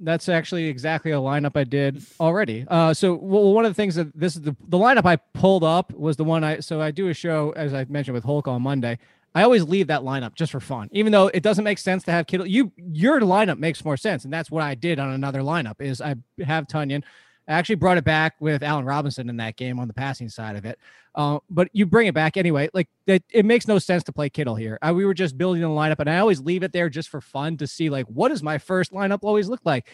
[0.00, 2.66] that's actually exactly a lineup I did already.
[2.68, 5.64] Uh, so well, one of the things that this is the the lineup I pulled
[5.64, 8.48] up was the one I so I do a show as I mentioned with Hulk
[8.48, 8.98] on Monday.
[9.36, 12.10] I always leave that lineup just for fun, even though it doesn't make sense to
[12.10, 12.46] have Kittle.
[12.46, 15.74] You your lineup makes more sense, and that's what I did on another lineup.
[15.78, 17.04] Is I have Tonyan.
[17.46, 20.56] I actually brought it back with Allen Robinson in that game on the passing side
[20.56, 20.78] of it.
[21.14, 22.70] Uh, but you bring it back anyway.
[22.72, 24.78] Like that, it makes no sense to play Kittle here.
[24.80, 27.20] I, we were just building the lineup, and I always leave it there just for
[27.20, 29.92] fun to see like what does my first lineup always look like.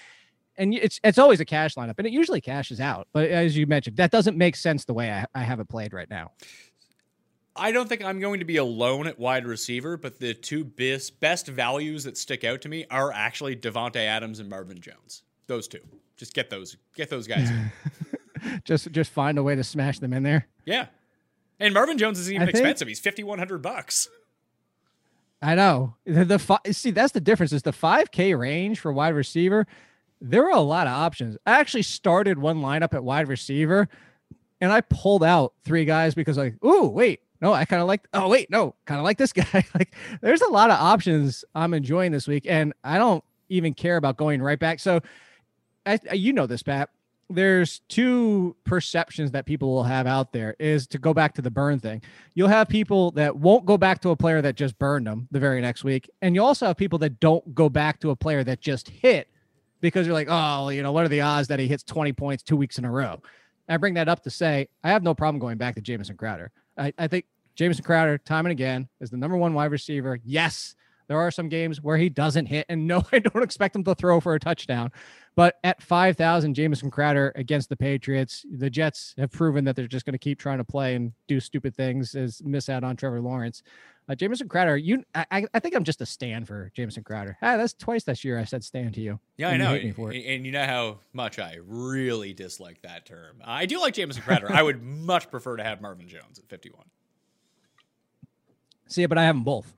[0.57, 3.09] And it's it's always a cash lineup, and it usually cashes out.
[3.13, 5.93] But as you mentioned, that doesn't make sense the way I, I have it played
[5.93, 6.31] right now.
[7.55, 11.21] I don't think I'm going to be alone at wide receiver, but the two best
[11.21, 15.23] best values that stick out to me are actually Davante Adams and Marvin Jones.
[15.49, 15.81] Those two.
[16.17, 17.51] Just get those get those guys.
[18.65, 20.49] Just just find a way to smash them in there.
[20.65, 20.87] yeah.
[21.61, 22.89] And Marvin Jones isn't even I think- expensive.
[22.89, 24.09] He's 5100 bucks.
[25.41, 29.15] I know the, the fi- see that's the difference is the 5K range for wide
[29.15, 29.67] receiver.
[30.21, 31.37] There are a lot of options.
[31.47, 33.89] I actually started one lineup at wide receiver,
[34.61, 38.07] and I pulled out three guys because like, ooh, wait, no, I kind of like.
[38.15, 39.67] Oh wait, no, kind of like this guy.
[39.75, 43.97] like, there's a lot of options I'm enjoying this week, and I don't even care
[43.97, 44.81] about going right back.
[44.81, 45.01] So,
[45.85, 46.89] I, you know this, Pat.
[47.29, 51.51] there's two perceptions that people will have out there is to go back to the
[51.51, 52.03] burn thing.
[52.35, 55.41] You'll have people that won't go back to a player that just burned them the
[55.41, 56.09] very next week.
[56.23, 59.29] And you also have people that don't go back to a player that just hit
[59.81, 62.43] because you're like, oh, you know, what are the odds that he hits 20 points
[62.43, 63.21] two weeks in a row?
[63.69, 66.51] I bring that up to say I have no problem going back to Jamison Crowder.
[66.77, 70.19] I, I think Jamison Crowder, time and again, is the number one wide receiver.
[70.25, 70.75] Yes,
[71.09, 73.95] there are some games where he doesn't hit, and no, I don't expect him to
[73.95, 74.91] throw for a touchdown.
[75.35, 80.05] But at 5,000, Jamison Crowder against the Patriots, the Jets have proven that they're just
[80.05, 83.21] going to keep trying to play and do stupid things as miss out on Trevor
[83.21, 83.63] Lawrence.
[84.09, 87.39] Uh, Jamison Crowder, you, I, I think I'm just a stand for Jamison Crowder.
[87.41, 89.21] Ah, that's twice this year I said stand to you.
[89.37, 89.71] Yeah, I know.
[89.71, 90.17] hate me for it.
[90.17, 93.41] And, and you know how much I really dislike that term.
[93.45, 94.53] I do like Jamison Crowder.
[94.53, 96.85] I would much prefer to have Marvin Jones at 51.
[98.93, 99.73] See, but I have them both.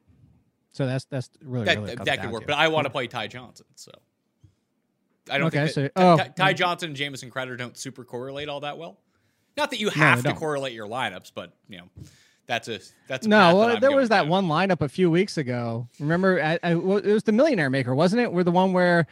[0.73, 2.43] So that's that's really That, really what it comes that could work.
[2.43, 2.47] to.
[2.49, 3.67] But I want to play Ty Johnson.
[3.77, 3.93] So
[5.31, 6.57] I don't Okay, think that, so- Ty, oh, Ty mm.
[6.57, 8.99] Johnson and Jamison Crowder don't super correlate all that well.
[9.57, 11.85] Not that you have to correlate your lineups, but you know
[12.47, 14.29] that's a that's a No, well, I'm there was that down.
[14.29, 15.89] one lineup a few weeks ago.
[16.01, 18.33] Remember, I, I, it was the Millionaire Maker, wasn't it?
[18.33, 19.07] Where the one where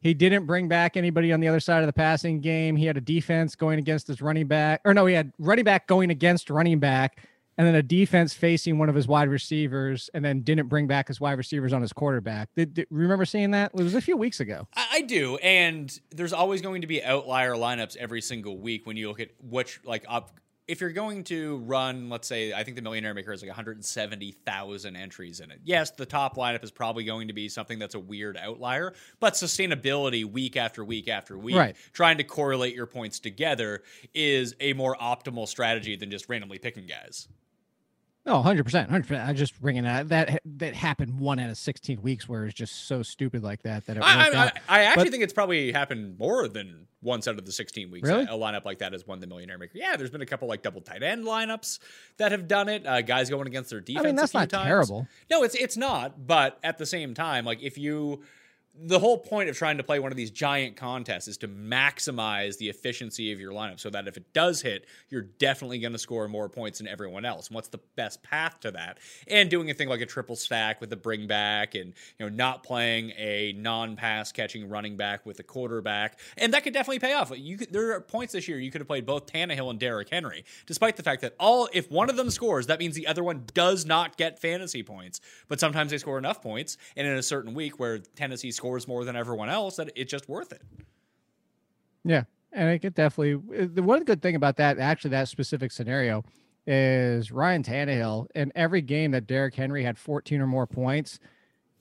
[0.00, 2.74] he didn't bring back anybody on the other side of the passing game.
[2.76, 5.86] He had a defense going against his running back, or no, he had running back
[5.86, 7.24] going against running back,
[7.56, 11.08] and then a defense facing one of his wide receivers, and then didn't bring back
[11.08, 12.48] his wide receivers on his quarterback.
[12.56, 13.72] Did, did remember seeing that?
[13.74, 14.68] It was a few weeks ago.
[14.74, 18.96] I, I do, and there's always going to be outlier lineups every single week when
[18.96, 20.38] you look at which like up.
[20.66, 24.96] If you're going to run, let's say, I think the Millionaire Maker has like 170,000
[24.96, 25.60] entries in it.
[25.62, 29.34] Yes, the top lineup is probably going to be something that's a weird outlier, but
[29.34, 31.76] sustainability week after week after week, Right.
[31.92, 33.82] trying to correlate your points together
[34.14, 37.28] is a more optimal strategy than just randomly picking guys.
[38.26, 39.28] No, hundred percent, hundred percent.
[39.28, 42.86] I just bringing that that that happened one out of sixteen weeks where it's just
[42.88, 44.52] so stupid like that that it I, I.
[44.68, 48.08] I, actually But- think it's probably happened more than once out of the 16 weeks.
[48.08, 48.24] Really?
[48.24, 49.76] A lineup like that has won the Millionaire Maker.
[49.76, 51.78] Yeah, there's been a couple like double tight end lineups
[52.16, 52.86] that have done it.
[52.86, 54.02] Uh, guys going against their defense.
[54.02, 54.64] I mean, that's not times.
[54.66, 55.06] terrible.
[55.30, 56.26] No, it's it's not.
[56.26, 58.22] But at the same time, like if you,
[58.76, 62.58] the whole point of trying to play one of these giant contests is to maximize
[62.58, 65.98] the efficiency of your lineup, so that if it does hit, you're definitely going to
[65.98, 67.48] score more points than everyone else.
[67.48, 68.98] And what's the best path to that?
[69.28, 72.28] And doing a thing like a triple stack with a bring back, and you know
[72.28, 77.14] not playing a non-pass catching running back with a quarterback, and that could definitely pay
[77.14, 77.32] off.
[77.36, 80.08] You could, there are points this year you could have played both Tannehill and Derrick
[80.10, 83.22] Henry, despite the fact that all if one of them scores, that means the other
[83.22, 85.20] one does not get fantasy points.
[85.46, 88.50] But sometimes they score enough points, and in a certain week where Tennessee
[88.88, 90.62] more than everyone else, that it's just worth it.
[92.04, 93.66] Yeah, and it could definitely.
[93.66, 96.24] The one good thing about that, actually, that specific scenario,
[96.66, 98.26] is Ryan Tannehill.
[98.34, 101.18] In every game that Derrick Henry had 14 or more points,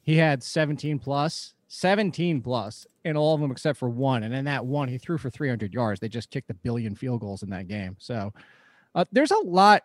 [0.02, 4.24] he had 17 plus, 17 plus in all of them except for one.
[4.24, 6.00] And in that one, he threw for 300 yards.
[6.00, 7.96] They just kicked a billion field goals in that game.
[8.00, 8.34] So
[8.96, 9.84] uh, there's a lot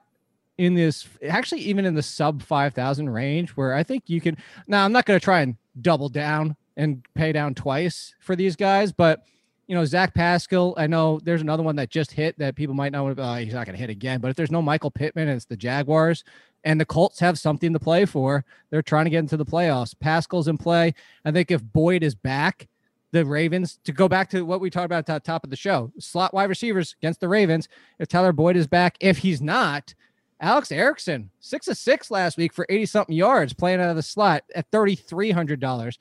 [0.58, 4.36] in this, actually, even in the sub 5,000 range, where I think you can.
[4.66, 8.56] Now, I'm not going to try and double down and pay down twice for these
[8.56, 9.26] guys, but
[9.66, 12.90] you know, Zach Pascal, I know there's another one that just hit that people might
[12.90, 14.18] not know uh, he's not going to hit again.
[14.18, 16.24] But if there's no Michael Pittman it's the Jaguars
[16.64, 19.94] and the Colts have something to play for, they're trying to get into the playoffs.
[19.98, 20.94] Pascal's in play.
[21.22, 22.66] I think if Boyd is back,
[23.12, 25.56] the Ravens, to go back to what we talked about at the top of the
[25.56, 27.68] show, slot wide receivers against the Ravens.
[27.98, 29.94] If Tyler Boyd is back, if he's not,
[30.40, 34.02] Alex Erickson, six of six last week for 80 something yards playing out of the
[34.02, 35.98] slot at $3,300.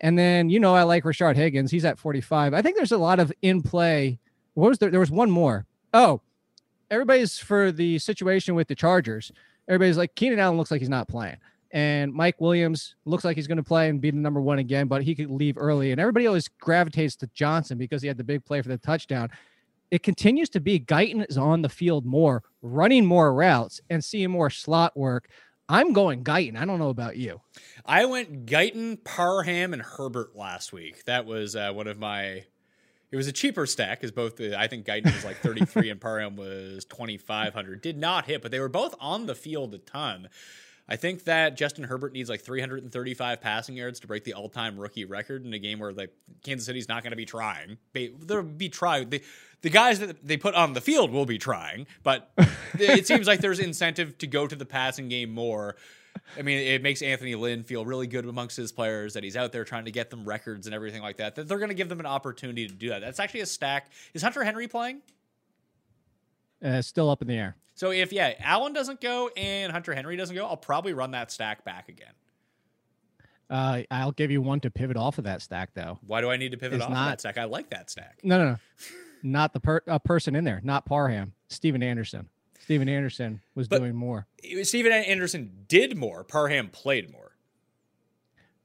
[0.00, 1.70] And then, you know, I like Rashard Higgins.
[1.70, 2.54] He's at 45.
[2.54, 4.18] I think there's a lot of in play.
[4.54, 4.90] What was there?
[4.90, 5.66] There was one more.
[5.92, 6.20] Oh,
[6.90, 9.32] everybody's for the situation with the Chargers.
[9.68, 11.36] Everybody's like, Keenan Allen looks like he's not playing.
[11.70, 14.86] And Mike Williams looks like he's going to play and be the number one again,
[14.86, 15.92] but he could leave early.
[15.92, 19.28] And everybody always gravitates to Johnson because he had the big play for the touchdown.
[19.90, 24.30] It continues to be Guyton is on the field more, running more routes and seeing
[24.30, 25.28] more slot work.
[25.68, 26.56] I'm going Guyton.
[26.56, 27.40] I don't know about you.
[27.84, 31.04] I went Guyton, Parham, and Herbert last week.
[31.04, 32.44] That was uh, one of my.
[33.10, 36.00] It was a cheaper stack because both the, I think Guyton was like 33 and
[36.00, 37.80] Parham was 2500.
[37.80, 40.28] Did not hit, but they were both on the field a ton.
[40.88, 45.04] I think that Justin Herbert needs like 335 passing yards to break the all-time rookie
[45.04, 46.10] record in a game where like
[46.42, 47.76] Kansas City's not going to be trying.
[47.92, 49.10] They, they'll be trying.
[49.10, 49.22] The,
[49.60, 52.30] the guys that they put on the field will be trying, but
[52.78, 55.76] it seems like there's incentive to go to the passing game more.
[56.38, 59.52] I mean, it makes Anthony Lynn feel really good amongst his players that he's out
[59.52, 61.34] there trying to get them records and everything like that.
[61.34, 63.00] That they're going to give them an opportunity to do that.
[63.00, 63.90] That's actually a stack.
[64.14, 65.02] Is Hunter Henry playing?
[66.64, 67.56] Uh, still up in the air.
[67.78, 71.30] So if yeah, Allen doesn't go and Hunter Henry doesn't go, I'll probably run that
[71.30, 72.10] stack back again.
[73.48, 76.00] Uh, I'll give you one to pivot off of that stack, though.
[76.04, 77.38] Why do I need to pivot It's off of that stack?
[77.38, 78.18] I like that stack.
[78.24, 78.56] No, no, no.
[79.22, 82.28] not the per- a person in there, not Parham, Stephen Anderson.
[82.58, 84.26] Stephen Anderson was But- doing more.
[84.64, 86.24] Stephen Anderson did more.
[86.24, 87.36] Parham played more.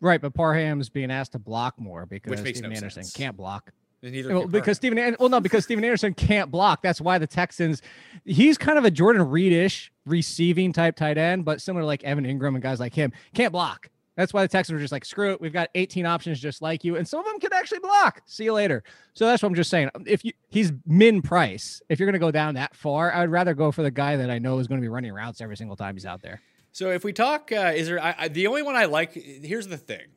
[0.02, 3.14] Right, but Parham's being asked to block more because makes Steven no Anderson sense.
[3.16, 3.72] can't block.
[4.04, 6.82] Well, because Stephen, Steven, well, no, because Stephen Anderson can't block.
[6.82, 7.82] That's why the Texans,
[8.26, 12.26] he's kind of a Jordan Reed-ish receiving type tight end, but similar to like Evan
[12.26, 13.90] Engram and guys like him, can't block.
[14.16, 15.42] That's why the Texans were just like, screw it.
[15.42, 18.22] We've got 18 options just like you, and some of them can actually block.
[18.26, 18.84] See you later.
[19.14, 19.90] So that's what I'm just saying.
[20.06, 23.32] If you he's min price, if you're going to go down that far, I would
[23.32, 25.58] rather go for the guy that I know is going to be running routes every
[25.58, 26.42] single time he's out there.
[26.74, 29.14] So if we talk, uh, is there I, I, the only one I like?
[29.14, 30.08] Here's the thing.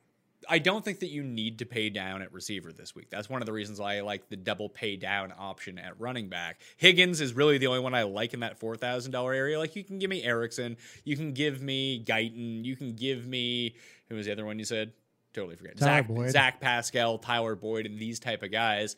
[0.49, 3.11] I don't think that you need to pay down at receiver this week.
[3.11, 6.29] That's one of the reasons why I like the double pay down option at running
[6.29, 6.61] back.
[6.77, 9.59] Higgins is really the only one I like in that four thousand dollar area.
[9.59, 13.75] Like you can give me Erickson, you can give me Guyton, you can give me
[14.09, 14.93] who was the other one you said?
[15.33, 15.77] Totally forget.
[15.77, 16.31] Tyler Zach Boyd.
[16.31, 18.97] Zach Pascal, Tyler Boyd, and these type of guys.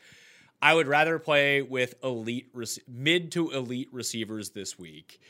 [0.61, 5.21] I would rather play with elite, rec- mid to elite receivers this week,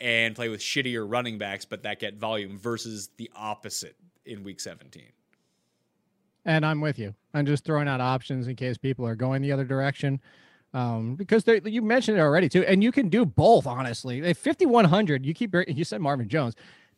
[0.00, 3.96] and play with shittier running backs, but that get volume versus the opposite
[4.26, 5.02] in week 17.
[6.44, 7.14] And I'm with you.
[7.34, 10.20] I'm just throwing out options in case people are going the other direction.
[10.72, 13.66] Um, because you mentioned it already too, and you can do both.
[13.66, 16.54] Honestly, at 5100, you keep you said Marvin Jones.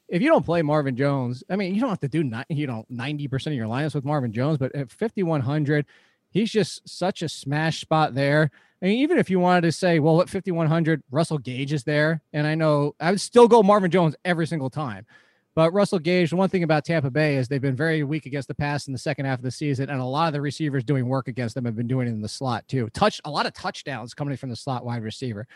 [0.09, 2.67] If you don't play Marvin Jones, I mean, you don't have to do ni- you
[2.67, 5.87] know 90 percent of your lineups with Marvin Jones, but at 5100,
[6.31, 8.51] he's just such a smash spot there.
[8.83, 12.21] I mean, even if you wanted to say, well, at 5100, Russell Gage is there,
[12.35, 15.07] and I know I would still go Marvin Jones every single time.
[15.55, 18.55] But Russell Gage, one thing about Tampa Bay is they've been very weak against the
[18.55, 21.07] pass in the second half of the season, and a lot of the receivers doing
[21.07, 22.89] work against them have been doing it in the slot too.
[22.91, 25.47] Touch a lot of touchdowns coming from the slot wide receiver.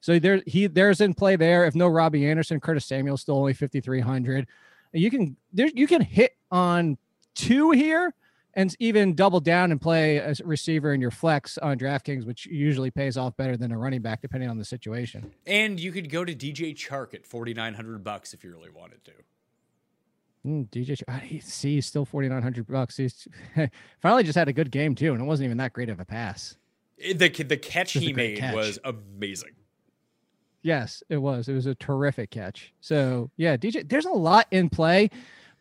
[0.00, 1.64] So there he there's in play there.
[1.64, 4.46] If no Robbie Anderson, Curtis Samuel still only 5300.
[4.92, 6.98] You can there you can hit on
[7.34, 8.14] two here
[8.54, 12.90] and even double down and play a receiver in your flex on DraftKings, which usually
[12.90, 15.32] pays off better than a running back depending on the situation.
[15.46, 19.12] And you could go to DJ Chark at 4900 bucks if you really wanted to.
[20.46, 22.96] Mm, DJ, I see, he's still forty nine hundred bucks.
[22.96, 23.26] He's
[24.00, 26.04] finally just had a good game too, and it wasn't even that great of a
[26.04, 26.56] pass.
[26.98, 28.54] The, the catch he made catch.
[28.54, 29.50] was amazing.
[30.62, 31.48] Yes, it was.
[31.48, 32.72] It was a terrific catch.
[32.80, 35.10] So yeah, DJ, there's a lot in play,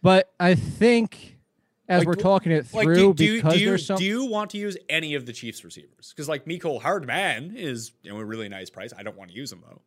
[0.01, 1.37] but I think
[1.87, 3.97] as Like, we're talking it Like, through, do, do, you- because do, you, there's some.
[3.97, 6.13] do you want to use any of the Chiefs receivers?
[6.15, 8.93] Because like Mecole Hardman is you know a really nice price.
[8.97, 9.81] I don't want to use him though.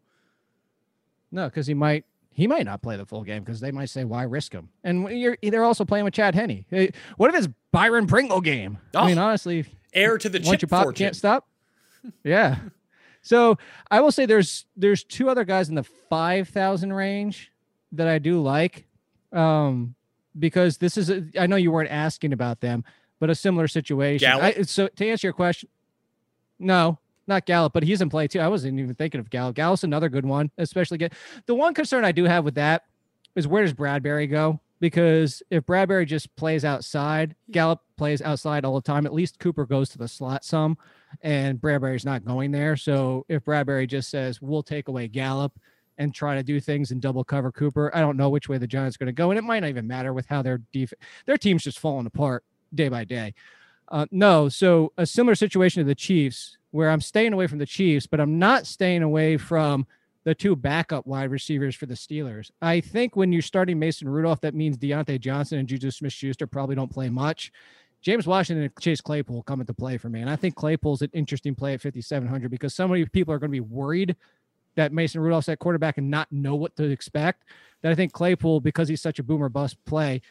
[1.31, 2.05] No, because he might
[2.39, 4.69] he might not play the full game because they might say why risk him.
[4.85, 6.65] And you're they're also playing with Chad Henne.
[6.71, 8.79] Hey, What if it's Byron Pringle game?
[8.95, 9.25] I mean, Oh.
[9.25, 11.07] honestly, Heir to the once chip you pop, fortune.
[11.07, 11.49] can't stop.
[12.23, 12.59] Yeah.
[13.23, 13.59] So
[13.91, 17.51] I will say there's there's two other guys in the five thousand range
[17.93, 18.87] that I do like,
[19.33, 19.97] um,
[20.39, 22.85] because this is a, I know you weren't asking about them,
[23.19, 24.31] but a similar situation.
[24.31, 25.69] I, so to answer your question,
[26.61, 26.99] no,
[27.29, 28.41] not Gallup, but he's in play too.
[28.41, 29.55] I wasn't even thinking of Gallup.
[29.55, 31.13] Gallup's another good one, especially get
[31.47, 32.85] the one concern I do have with that
[33.35, 34.61] is where does Bradberry go?
[34.81, 39.07] Because if Bradberry just plays outside, Gallup plays outside all the time.
[39.07, 40.79] At least Cooper goes to the slot some,
[41.23, 42.77] and Bradberry's not going there.
[42.77, 45.59] So if Bradberry just says we'll take away Gallup
[45.99, 48.69] and try to do things and double cover Cooper, I don't know which way the
[48.69, 50.95] Giants are going to go, and it might not even matter with how their def-
[51.27, 53.35] their team's just falling apart day by day.
[53.91, 57.67] Uh, no, so a similar situation to the Chiefs, where I'm staying away from the
[57.67, 59.87] Chiefs, but I'm not staying away from
[60.25, 62.51] the two backup wide receivers for the Steelers.
[62.61, 66.47] I think when you're starting Mason Rudolph, that means Diontae Johnson and Juju Smith Schuster
[66.47, 67.53] probably don't play much.
[68.01, 70.21] James Washington and Chase Claypool come into play for me.
[70.21, 73.51] And I think Claypool's an interesting play at 5,700 because so many people are going
[73.51, 74.17] to be worried
[74.77, 77.45] that Mason Rudolph's at quarterback and not know what to expect.
[77.83, 80.23] That I think Claypool, because he's such a boomer bust play,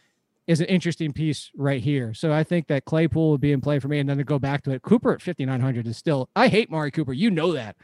[0.48, 2.14] is an interesting piece right here.
[2.14, 4.00] So I think that Claypool would be in play for me.
[4.00, 6.90] And then to go back to it, Cooper at 5,900 is still, I hate Mari
[6.90, 7.14] Cooper.
[7.14, 7.76] You know that.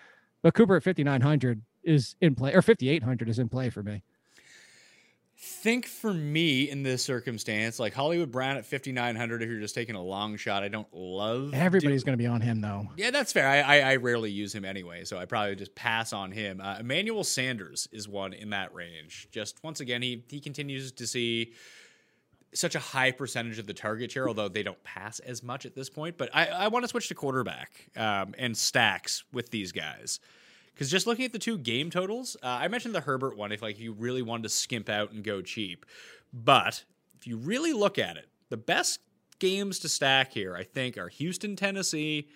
[0.42, 4.04] But Cooper at 5,900 is in play, or 5,800 is in play for me.
[5.36, 9.96] think for me in this circumstance, like Hollywood Brown at 5,900, if you're just taking
[9.96, 11.54] a long shot, I don't love.
[11.54, 12.88] Everybody's going to be on him, though.
[12.96, 13.48] Yeah, that's fair.
[13.48, 16.62] I, I, I rarely use him anyway, so I probably just pass on him.
[16.62, 19.28] Uh, Emmanuel Sanders is one in that range.
[19.32, 21.54] Just once again, he he continues to see
[22.54, 25.76] such a high percentage of the target share, although they don't pass as much at
[25.76, 26.18] this point.
[26.18, 30.20] But I, I want to switch to quarterback um, and stacks with these guys.
[30.74, 33.52] Because just looking at the two game totals, uh, I mentioned the Herbert one.
[33.52, 35.86] If like you really wanted to skimp out and go cheap,
[36.34, 36.84] but
[37.18, 39.00] if you really look at it, the best
[39.40, 42.28] games to stack here, I think, are Houston, Tennessee,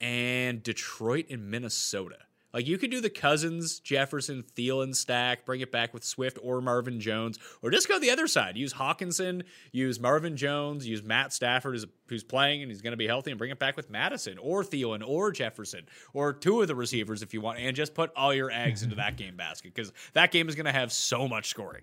[0.00, 2.18] and Detroit and Minnesota.
[2.52, 6.60] Like you could do the Cousins, Jefferson, Thielen stack, bring it back with Swift or
[6.60, 8.56] Marvin Jones, or just go the other side.
[8.56, 13.06] Use Hockenson, use Marvin Jones, use Matt Stafford who's playing and he's going to be
[13.06, 16.74] healthy, and bring it back with Mattison or Thielen or Jefferson or two of the
[16.74, 19.92] receivers if you want, and just put all your eggs into that game basket because
[20.14, 21.82] that game is going to have so much scoring.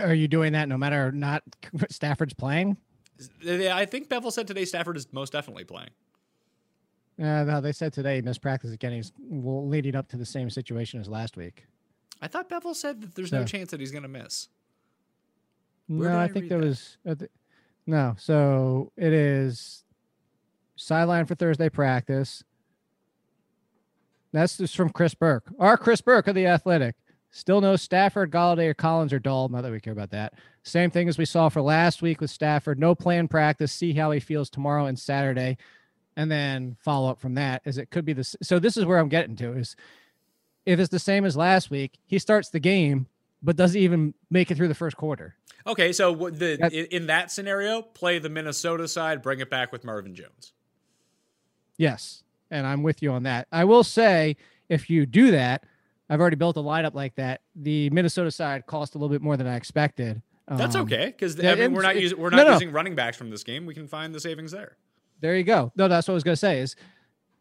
[0.00, 1.42] Are you doing that no matter not
[1.88, 2.76] Stafford's playing?
[3.48, 5.90] I think Bevell said today Stafford is most definitely playing.
[7.18, 8.92] Uh, no, they said today missed practice again.
[8.92, 11.64] He's leading up to the same situation as last week.
[12.20, 14.48] I thought Bevell said that there's so, no chance that he's going to miss.
[15.86, 16.66] Where no, I, I think there that?
[16.66, 17.30] was uh, th-
[17.86, 18.14] no.
[18.18, 19.84] So it is
[20.76, 22.44] sideline for Thursday practice.
[24.32, 25.46] That's just from Chris Burke.
[25.58, 26.96] Our Chris Burke of the Athletic.
[27.30, 29.48] Still no Stafford, Golladay, or Collins or Dahl.
[29.48, 30.34] Not that we care about that.
[30.62, 32.78] Same thing as we saw for last week with Stafford.
[32.78, 33.72] No planned practice.
[33.72, 35.56] See how he feels tomorrow and Saturday
[36.16, 38.98] and then follow up from that is it could be this so this is where
[38.98, 39.76] i'm getting to is
[40.64, 43.06] if it's the same as last week he starts the game
[43.42, 45.36] but doesn't even make it through the first quarter?
[45.66, 50.14] Okay so the in that scenario play the minnesota side bring it back with marvin
[50.14, 50.52] jones.
[51.76, 53.46] Yes and i'm with you on that.
[53.52, 54.36] I will say
[54.68, 55.64] if you do that
[56.08, 57.42] i've already built a lineup like that.
[57.54, 60.22] The minnesota side cost a little bit more than i expected.
[60.48, 63.16] That's um, okay because I mean, we're not using we're not no, using running backs
[63.16, 63.66] from this game.
[63.66, 64.76] We can find the savings there.
[65.20, 65.72] There you go.
[65.76, 66.60] No, that's what I was gonna say.
[66.60, 66.76] Is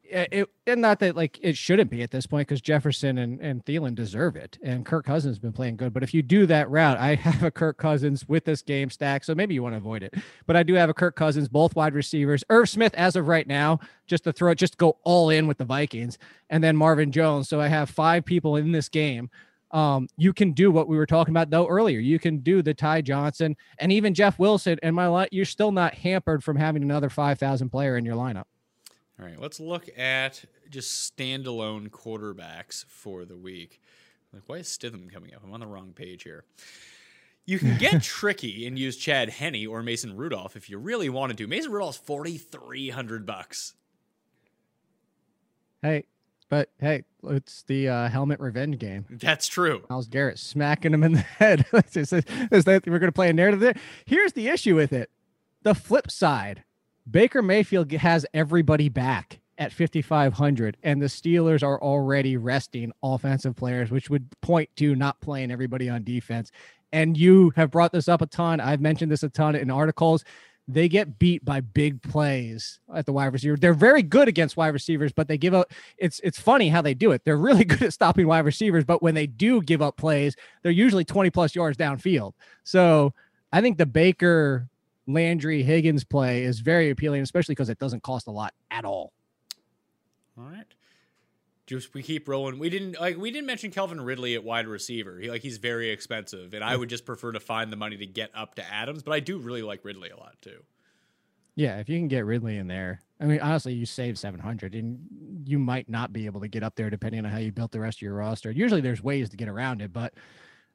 [0.09, 3.39] eh, it, and not that like it shouldn't be at this point because Jefferson and,
[3.41, 5.93] and Thielen deserve it, and Kirk Cousins has been playing good.
[5.93, 9.23] But if you do that route, I have a Kirk Cousins with this game stack,
[9.23, 10.15] so maybe you want to avoid it.
[10.45, 13.47] But I do have a Kirk Cousins, both wide receivers, Irv Smith as of right
[13.47, 16.17] now, just to throw it, just go all in with the Vikings,
[16.49, 17.49] and then Marvin Jones.
[17.49, 19.29] So I have five people in this game
[19.75, 21.99] um, you can do what we were talking about though earlier.
[21.99, 24.79] You can do the Ty Johnson and even Jeff Wilson.
[24.81, 28.15] And my line, you're still not hampered from having another five thousand player in your
[28.15, 28.45] lineup.
[29.19, 33.81] All right, let's look at just standalone quarterbacks for the week.
[34.31, 35.41] Like, why is Stidham coming up?
[35.43, 36.45] I'm on the wrong page here.
[37.45, 41.37] You can get tricky and use Chad Henne or Mason Rudolph if you really wanted
[41.39, 41.47] to.
[41.47, 43.73] Mason Rudolph's forty three hundred bucks.
[45.81, 46.05] Hey,
[46.49, 49.05] but hey, it's the uh, helmet revenge game.
[49.09, 49.83] That's true.
[49.89, 51.65] Myles Garrett smacking him in the head.
[51.73, 53.75] is that we're going to play a narrative there?
[54.05, 55.09] Here's the issue with it.
[55.63, 56.63] The flip side,
[57.09, 63.89] Baker Mayfield has everybody back at 5,500, and the Steelers are already resting offensive players,
[63.89, 66.51] which would point to not playing everybody on defense.
[66.91, 68.59] And you have brought this up a ton.
[68.59, 70.23] I've mentioned this a ton in articles
[70.67, 73.55] they get beat by big plays at the wide receiver.
[73.55, 75.71] They're very good against wide receivers, but they give up.
[75.97, 77.23] It's it's funny how they do it.
[77.23, 80.71] They're really good at stopping wide receivers, but when they do give up plays, they're
[80.71, 82.33] usually 20 plus yards downfield.
[82.63, 83.13] So
[83.51, 84.67] I think the Baker
[85.07, 89.13] Landry Higgins play is very appealing, especially because it doesn't cost a lot at all.
[90.37, 90.65] All right
[91.67, 92.59] just we keep rolling.
[92.59, 95.19] We didn't like we didn't mention Calvin Ridley at wide receiver.
[95.19, 98.05] He like he's very expensive, and I would just prefer to find the money to
[98.05, 99.03] get up to Adams.
[99.03, 100.63] But I do really like Ridley a lot too.
[101.55, 104.75] Yeah, if you can get Ridley in there, I mean, honestly, you save seven hundred,
[104.75, 104.99] and
[105.45, 107.79] you might not be able to get up there depending on how you built the
[107.79, 108.51] rest of your roster.
[108.51, 110.13] Usually, there's ways to get around it, but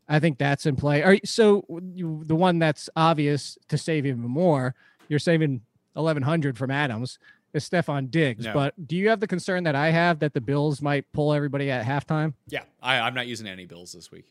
[0.08, 1.02] I think that's in play.
[1.02, 1.64] Right, so
[1.94, 4.74] you, the one that's obvious to save even more,
[5.08, 5.60] you're saving
[5.94, 7.18] eleven hundred from Adams
[7.52, 8.44] is Stefon Diggs.
[8.44, 8.52] No.
[8.52, 11.70] But do you have the concern that I have that the Bills might pull everybody
[11.70, 12.34] at halftime?
[12.48, 14.26] Yeah, I, I'm not using any Bills this week.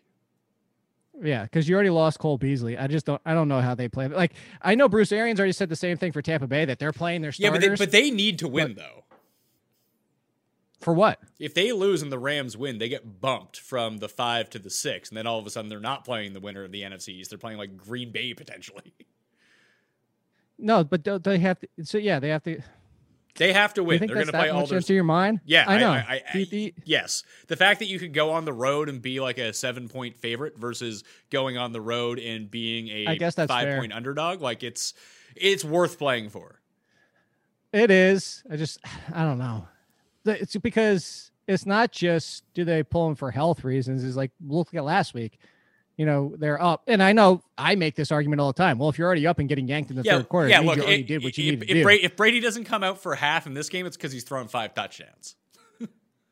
[1.21, 2.77] Yeah, because you already lost Cole Beasley.
[2.77, 3.21] I just don't.
[3.25, 4.07] I don't know how they play.
[4.07, 6.93] Like I know Bruce Arians already said the same thing for Tampa Bay that they're
[6.93, 7.61] playing their starters.
[7.63, 9.03] Yeah, but they, but they need to win but, though.
[10.79, 11.19] For what?
[11.39, 14.69] If they lose and the Rams win, they get bumped from the five to the
[14.69, 17.09] six, and then all of a sudden they're not playing the winner of the NFC
[17.09, 17.31] East.
[17.31, 18.93] They're playing like Green Bay potentially.
[20.57, 21.67] No, but they have to.
[21.83, 22.61] So yeah, they have to.
[23.39, 23.99] They have to win.
[23.99, 24.79] They're going to play all their.
[24.79, 25.39] into your mind?
[25.45, 25.91] Yeah, I know.
[25.91, 29.21] I, I, I, yes, the fact that you could go on the road and be
[29.21, 33.47] like a seven-point favorite versus going on the road and being a I guess that's
[33.47, 34.93] five-point underdog, like it's
[35.37, 36.59] it's worth playing for.
[37.71, 38.43] It is.
[38.51, 38.79] I just
[39.13, 39.65] I don't know.
[40.25, 44.03] It's because it's not just do they pull them for health reasons.
[44.03, 45.39] Is like look at last week
[45.99, 46.83] you know they're up.
[46.87, 48.79] And I know I make this argument all the time.
[48.79, 50.77] Well, if you're already up and getting yanked in the yeah, third quarter, yeah, look,
[50.77, 52.05] you already it, did what you if, needed if to Brady, do.
[52.05, 54.73] If Brady doesn't come out for half in this game, it's because he's throwing five
[54.73, 55.35] touchdowns.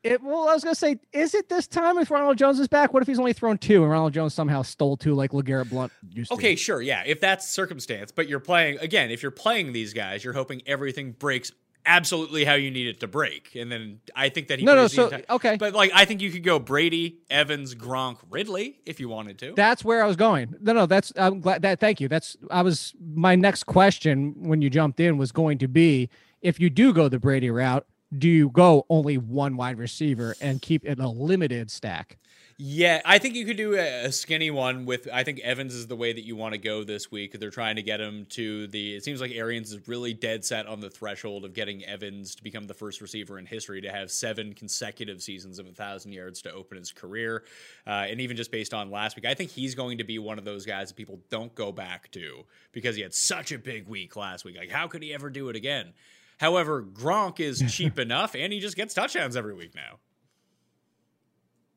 [0.04, 2.94] It, well, I was gonna say, is it this time if Ronald Jones is back?
[2.94, 5.92] What if he's only thrown two and Ronald Jones somehow stole two like LeGarrette Blunt
[6.08, 6.56] used okay, to?
[6.56, 9.10] sure, yeah, if that's circumstance, but you're playing again.
[9.10, 11.52] If you're playing these guys, you're hoping everything breaks
[11.88, 13.56] absolutely how you need it to break.
[13.56, 16.30] And then I think that he no no so okay, but like I think you
[16.30, 19.54] could go Brady, Evans, Gronk, Ridley if you wanted to.
[19.56, 20.54] That's where I was going.
[20.60, 22.06] No no that's I'm glad that thank you.
[22.08, 26.10] That's I was my next question when you jumped in was going to be
[26.42, 27.86] if you do go the Brady route,
[28.16, 32.18] do you go only one wide receiver and keep it a limited stack?
[32.60, 35.06] Yeah, I think you could do a, skinny one with.
[35.12, 37.38] I think Evans is the way that you want to go this week.
[37.38, 38.96] They're trying to get him to the.
[38.96, 42.42] It seems like Arians is really dead set on the threshold of getting Evans to
[42.42, 46.42] become the first receiver in history to have seven consecutive seasons of a thousand yards
[46.42, 47.44] to open his career.
[47.86, 50.36] Uh, and even just based on last week, I think he's going to be one
[50.36, 53.86] of those guys that people don't go back to because he had such a big
[53.86, 54.56] week last week.
[54.56, 55.92] Like, how could he ever do it again?
[56.38, 59.98] However, Gronk is cheap enough, and he just gets touchdowns every week now.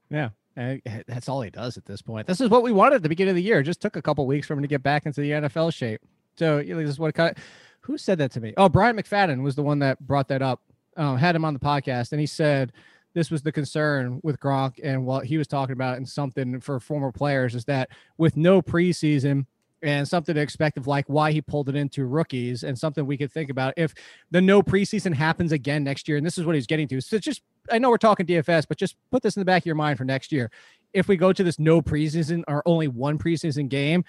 [0.10, 2.28] Yeah, and that's all he does at this point.
[2.28, 3.60] This is what we wanted at the beginning of the year.
[3.60, 6.02] It just took a couple weeks for him to get back into the NFL shape.
[6.36, 7.44] So you know, this is what kind of,
[7.82, 8.54] who said that to me?
[8.58, 10.62] Oh, Brian McFadden was the one that brought that up.
[10.98, 12.74] Uh, had him on the podcast, and he said
[13.14, 16.80] this was the concern with Gronk and what he was talking about, and something for
[16.80, 19.46] former players is that with no preseason
[19.82, 23.18] and something to expect of like why he pulled it into rookies and something we
[23.18, 23.94] could think about if
[24.30, 26.18] the no preseason happens again next year.
[26.18, 27.02] And this is what he's getting to.
[27.02, 29.66] So just I know we're talking DFS, but just put this in the back of
[29.66, 30.52] your mind for next year.
[30.94, 34.04] If we go to this no preseason or only one preseason game,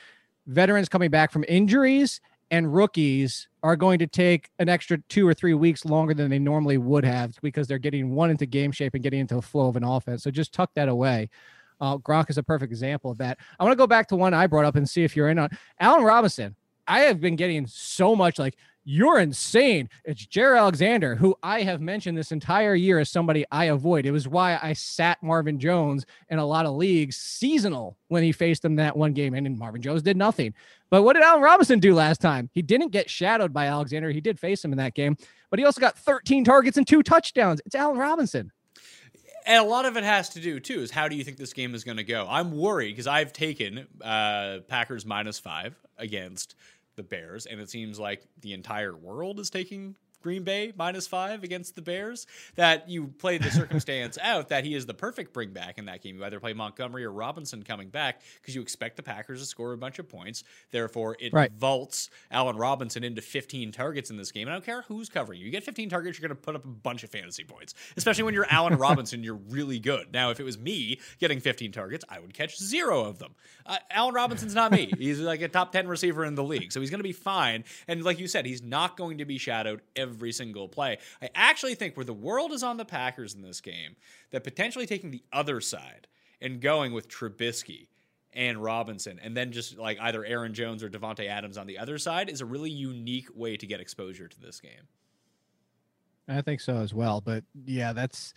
[0.47, 2.21] veterans coming back from injuries
[2.51, 6.39] and rookies are going to take an extra two or three weeks longer than they
[6.39, 9.69] normally would have because they're getting one into game shape and getting into the flow
[9.69, 10.23] of an offense.
[10.23, 11.31] So just tuck that away.
[11.83, 13.39] Uh, Gronk is a perfect example of that.
[13.59, 15.39] I want to go back to one I brought up and see if you're in
[15.39, 16.55] on Allen Robinson.
[16.87, 19.89] I have been getting so much like you're insane.
[20.05, 24.07] It's Jaire Alexander, who I have mentioned this entire year as somebody I avoid.
[24.07, 28.33] It was why I sat Marvin Jones in a lot of leagues seasonal when he
[28.33, 30.55] faced him that one game, and Marvin Jones did nothing.
[30.89, 32.49] But what did Allen Robinson do last time?
[32.53, 34.11] He didn't get shadowed by Alexander.
[34.11, 35.17] He did face him in that game,
[35.51, 37.61] but he also got 13 targets and two touchdowns.
[37.67, 38.53] It's Allen Robinson.
[39.45, 41.53] And a lot of it has to do too is how do you think this
[41.53, 42.27] game is going to go?
[42.29, 46.55] I'm worried because I've taken uh, Packers minus five against
[46.97, 51.43] the Bears, and it seems like the entire world is taking Green Bay minus five
[51.43, 55.51] against the Bears, that you play the circumstance out that he is the perfect bring
[55.51, 56.17] back in that game.
[56.17, 59.73] You either play Montgomery or Robinson coming back because you expect the Packers to score
[59.73, 60.45] a bunch of points.
[60.71, 61.51] Therefore, it right.
[61.53, 64.49] vaults Allen Robinson into 15 targets in this game.
[64.49, 65.47] And I don't care who's covering you.
[65.47, 68.25] You get 15 targets, you're going to put up a bunch of fantasy points, especially
[68.25, 70.13] when you're Allen Robinson, you're really good.
[70.13, 73.35] Now, if it was me getting 15 targets, I would catch zero of them.
[73.67, 74.93] Uh, Allen Robinson's not me.
[74.99, 76.73] He's like a top 10 receiver in the league.
[76.73, 77.65] So he's going to be fine.
[77.89, 80.99] And like you said, he's not going to be shadowed every every single play.
[81.21, 83.97] I actually think where the world is on the Packers in this game,
[84.31, 86.07] that potentially taking the other side
[86.41, 87.89] and going with Trubisky
[88.33, 91.99] and Robinson, and then just like either Aaron Jones or Davante Adams on the other
[91.99, 94.89] side is a really unique way to get exposure to this game.
[96.29, 97.21] I think so as well.
[97.21, 98.33] But yeah, that's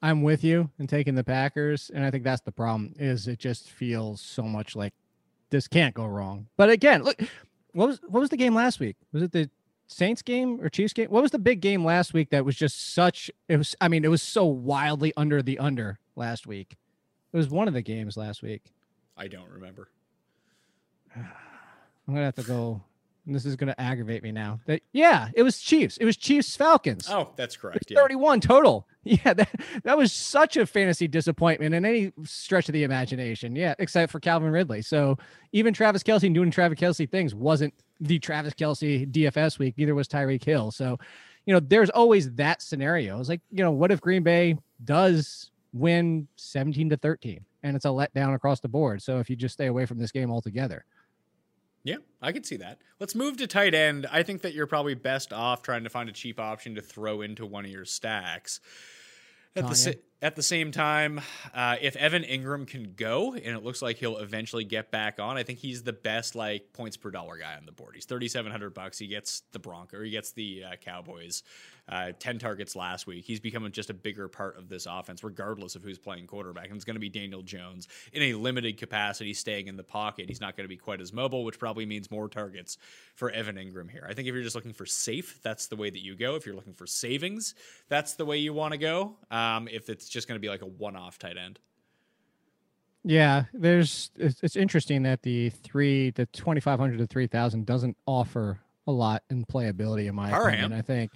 [0.00, 2.94] I'm with you in taking the Packers, and I think that's the problem.
[2.98, 4.92] Is it just feels so much like
[5.50, 6.48] this can't go wrong.
[6.56, 7.20] But again, look,
[7.72, 8.96] what was what was the game last week?
[9.12, 9.48] Was it the
[9.92, 11.08] Saints game or Chiefs game?
[11.08, 14.04] What was the big game last week that was just such it was I mean,
[14.04, 16.76] it was so wildly under the under last week.
[17.32, 18.72] It was one of the games last week.
[19.16, 19.88] I don't remember.
[21.16, 21.24] I'm
[22.08, 22.82] gonna have to go.
[23.24, 24.60] This is gonna aggravate me now.
[24.66, 25.96] That yeah, it was Chiefs.
[25.98, 27.08] It was Chiefs Falcons.
[27.08, 27.84] Oh, that's correct.
[27.90, 28.00] Yeah.
[28.00, 28.86] 31 total.
[29.04, 29.50] Yeah, that,
[29.82, 33.56] that was such a fantasy disappointment in any stretch of the imagination.
[33.56, 34.80] Yeah, except for Calvin Ridley.
[34.80, 35.18] So
[35.50, 39.74] even Travis Kelce doing Travis Kelce things wasn't the Travis Kelce DFS week.
[39.76, 40.70] Neither was Tyreek Hill.
[40.70, 41.00] So,
[41.46, 43.18] you know, there's always that scenario.
[43.18, 47.84] It's like, you know, what if Green Bay does win 17 to 13 and it's
[47.84, 49.02] a letdown across the board?
[49.02, 50.84] So if you just stay away from this game altogether.
[51.84, 52.80] Yeah, I can see that.
[53.00, 54.06] Let's move to tight end.
[54.10, 57.22] I think that you're probably best off trying to find a cheap option to throw
[57.22, 58.60] into one of your stacks.
[59.54, 59.90] At the, sa-
[60.22, 61.20] at the same time,
[61.52, 65.36] uh, if Evan Engram can go, and it looks like he'll eventually get back on,
[65.36, 67.94] I think he's the best like points per dollar guy on the board.
[67.94, 68.98] He's thirty seven hundred bucks.
[68.98, 71.42] He gets the Bronco, or he gets the uh, Cowboys
[71.88, 73.24] uh, 10 targets last week.
[73.24, 76.66] He's becoming just a bigger part of this offense, regardless of who's playing quarterback.
[76.66, 80.28] And it's going to be Daniel Jones in a limited capacity, staying in the pocket.
[80.28, 82.78] He's not going to be quite as mobile, which probably means more targets
[83.14, 84.06] for Evan Engram here.
[84.08, 86.36] I think if you're just looking for safe, that's the way that you go.
[86.36, 87.54] If you're looking for savings,
[87.88, 89.16] that's the way you want to go.
[89.30, 91.58] Um, if it's just going to be like a one off tight end.
[93.04, 97.66] Yeah, there's it's, it's interesting that the three the twenty five hundred to three thousand
[97.66, 100.54] doesn't offer a lot in playability in my Parham.
[100.54, 100.72] opinion.
[100.72, 101.10] I think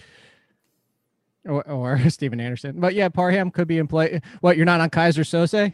[1.47, 2.81] or, or Stephen Anderson.
[2.81, 4.21] But yeah, Parham could be in play.
[4.41, 5.73] What you're not on Keyser Söze?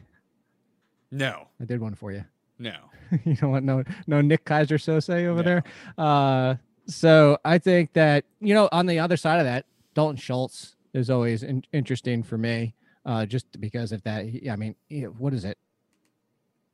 [1.11, 2.25] No, I did one for you.
[2.59, 2.75] No,
[3.25, 5.43] you don't want no no Nick Keyser Söze over no.
[5.43, 5.63] there.
[5.99, 6.55] Uh,
[6.87, 11.11] so I think that you know on the other side of that, Dalton Schultz is
[11.11, 14.27] always in, interesting for me, uh, just because of that.
[14.51, 14.75] I mean,
[15.19, 15.59] what is it?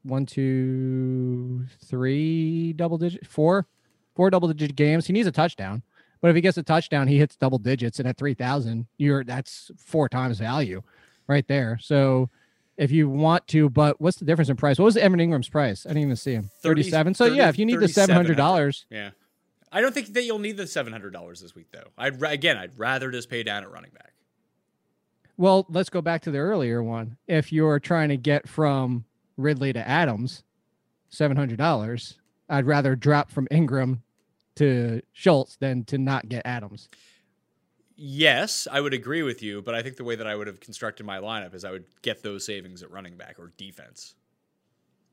[0.02, 3.66] One, two, three double digit, four,
[4.14, 5.06] four double digit games.
[5.06, 5.82] He needs a touchdown
[6.20, 9.24] But if he gets a touchdown, he hits double digits, and at three thousand, you're
[9.24, 10.82] that's four times value,
[11.26, 11.78] right there.
[11.80, 12.28] So
[12.76, 14.78] if you want to, but what's the difference in price?
[14.78, 15.84] What was Evan Engram's price?
[15.86, 16.50] I didn't even see him.
[16.60, 17.14] 30 Thirty-seven.
[17.14, 19.10] So yeah, if you need the seven hundred dollars, Yeah.
[19.70, 21.88] I don't think that you'll need the seven hundred dollars this week, though.
[21.98, 24.12] I'd again, I'd rather just pay down at running back.
[25.36, 27.16] well, let's go back to the earlier one.
[27.26, 29.04] If you're trying to get from
[29.36, 30.42] Ridley to Adams,
[31.10, 34.00] seven hundred dollars, I'd rather drop from Engram
[34.58, 36.88] to Schultz than to not get Adams.
[37.96, 40.60] Yes, I would agree with you, but I think the way that I would have
[40.60, 44.14] constructed my lineup is I would get those savings at running back or defense.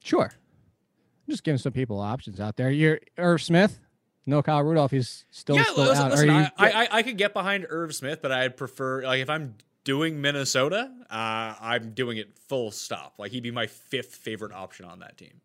[0.04, 0.32] Sure.
[0.32, 2.70] I'm just giving some people options out there.
[2.70, 3.80] You're Irv Smith,
[4.28, 4.92] no Kyle Rudolph.
[4.92, 6.12] He's still yeah, still listen, out.
[6.12, 9.32] listen, you- I, I, I could get behind Irv Smith, but I'd prefer like if
[9.32, 13.16] I'm doing Minnesota, uh, I'm doing it full stop.
[13.18, 15.42] Like he'd be my fifth favorite option on that team.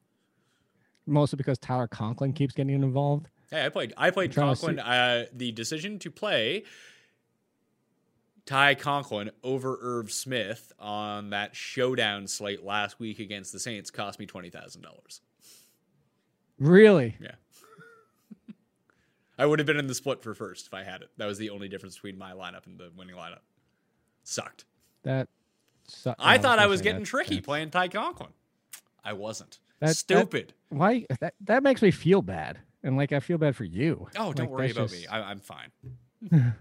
[1.07, 3.29] mostly because Tyler Conklin keeps getting involved.
[3.51, 3.93] Hey, I played.
[3.97, 4.79] I played Conklin.
[4.79, 6.65] Uh, the decision to play
[8.47, 14.19] Ty Conklin over Irv Smith on that showdown slate last week against the Saints cost
[14.19, 15.21] me twenty thousand dollars.
[16.59, 17.17] Really?
[17.21, 17.33] Yeah,
[19.39, 21.11] I would have been in the split for first if I had it.
[21.17, 23.41] That was the only difference between my lineup and the winning lineup.
[24.25, 24.65] Sucked.
[25.03, 25.29] That.
[25.89, 28.31] Su- I thought I was getting that- tricky playing Ty Conklin.
[29.03, 29.59] I wasn't.
[29.81, 30.53] That- that- Stupid.
[30.69, 31.07] Why?
[31.21, 34.09] That that makes me feel bad, and like I feel bad for you.
[34.17, 35.07] oh, don't Like, worry about just- me.
[35.07, 35.71] I, I'm fine.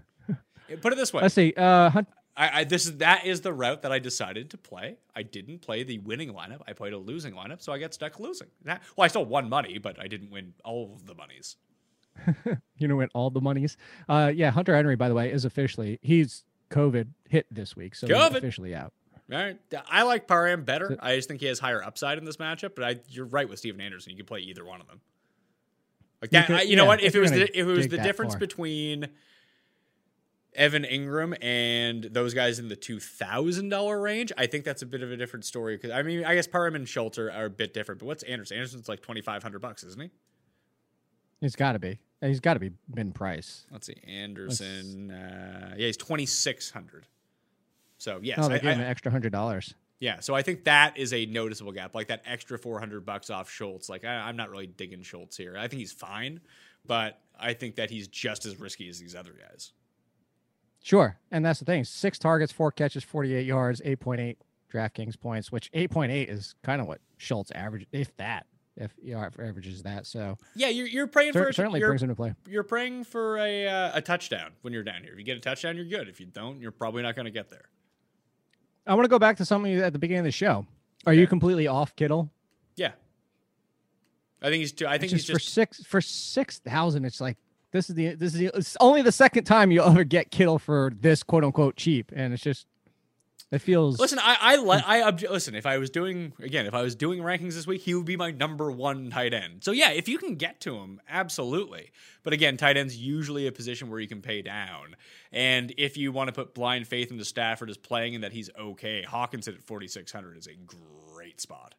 [0.80, 1.22] Put it this way.
[1.22, 1.52] Let's see.
[1.56, 4.96] Uh, Hunt, I, I this is that is the route that I decided to play.
[5.16, 6.60] I didn't play the winning lineup.
[6.66, 8.48] I played a losing lineup, so I got stuck losing.
[8.64, 11.56] That- well, I still won money, but I didn't win all of the monies.
[12.76, 13.76] you know, win all the monies.
[14.08, 18.06] Uh, yeah, Hunter Henry, by the way, is officially he's COVID hit this week, so
[18.06, 18.28] COVID.
[18.28, 18.92] he's officially out.
[19.32, 19.58] All right,
[19.88, 20.96] I like Parham better.
[21.00, 22.74] I just think he has higher upside in this matchup.
[22.74, 24.10] But I, you're right with Stephen Anderson.
[24.10, 25.00] You can play either one of them.
[26.22, 27.00] Like You that, could- I- you know yeah, what?
[27.00, 28.40] if If it was the, if it was the difference far.
[28.40, 29.08] between
[30.54, 34.86] Evan Engram and those guys in the two thousand dollar range, I think that's a
[34.86, 35.76] bit of a different story.
[35.76, 38.00] Because I mean, I guess Parham and Schulter are a bit different.
[38.00, 38.56] But what's Anderson?
[38.56, 40.10] Anderson's like twenty five hundred bucks, isn't he?
[41.40, 42.00] He's got to be.
[42.20, 43.64] He's got to be Ben price.
[43.70, 45.10] Let's see, Anderson.
[45.10, 47.06] Uh, yeah, he's twenty six hundred.
[47.96, 49.74] So yes, Oh, I- they gave I- him an extra hundred dollars.
[50.00, 50.18] Yeah.
[50.20, 53.48] So I think that is a noticeable gap, like that extra four hundred bucks off
[53.50, 53.88] Schultz.
[53.88, 55.56] Like I, I'm not really digging Schultz here.
[55.56, 56.40] I think he's fine,
[56.84, 59.72] but I think that he's just as risky as these other guys.
[60.82, 64.38] Sure, and that's the thing: six targets, four catches, forty-eight yards, eight point eight
[64.72, 68.46] DraftKings points, which eight point eight is kind of what Schultz average, if that,
[68.76, 70.06] if know, averages that.
[70.06, 72.34] So Yeah, you're you're praying cer- for certainly brings him to play.
[72.48, 75.12] you're praying for a uh, a touchdown when you're down here.
[75.12, 76.08] If you get a touchdown, you're good.
[76.08, 77.68] If you don't, you're probably not going to get there.
[78.86, 80.66] I want to go back to something at the beginning of the show.
[81.06, 82.30] Are you completely off Kittle?
[82.76, 82.92] Yeah,
[84.42, 84.86] I think he's too.
[84.86, 87.04] I think It's he's just, just for six for six thousand.
[87.04, 87.36] It's like
[87.72, 90.58] this is the this is the, it's only the second time you'll ever get Kittle
[90.58, 92.66] for this quote unquote cheap, and it's just
[93.50, 93.98] it feels.
[93.98, 94.84] Listen, I I li- mm.
[94.86, 95.56] I obj- listen.
[95.56, 98.16] If I was doing again, if I was doing rankings this week, he would be
[98.16, 99.64] my number one tight end.
[99.64, 101.90] So yeah, if you can get to him, absolutely.
[102.22, 104.94] But again, tight end's usually a position where you can pay down.
[105.32, 108.50] And if you want to put blind faith into Stafford as playing and that he's
[108.56, 111.74] okay, Hockenson at forty six hundred is a great spot.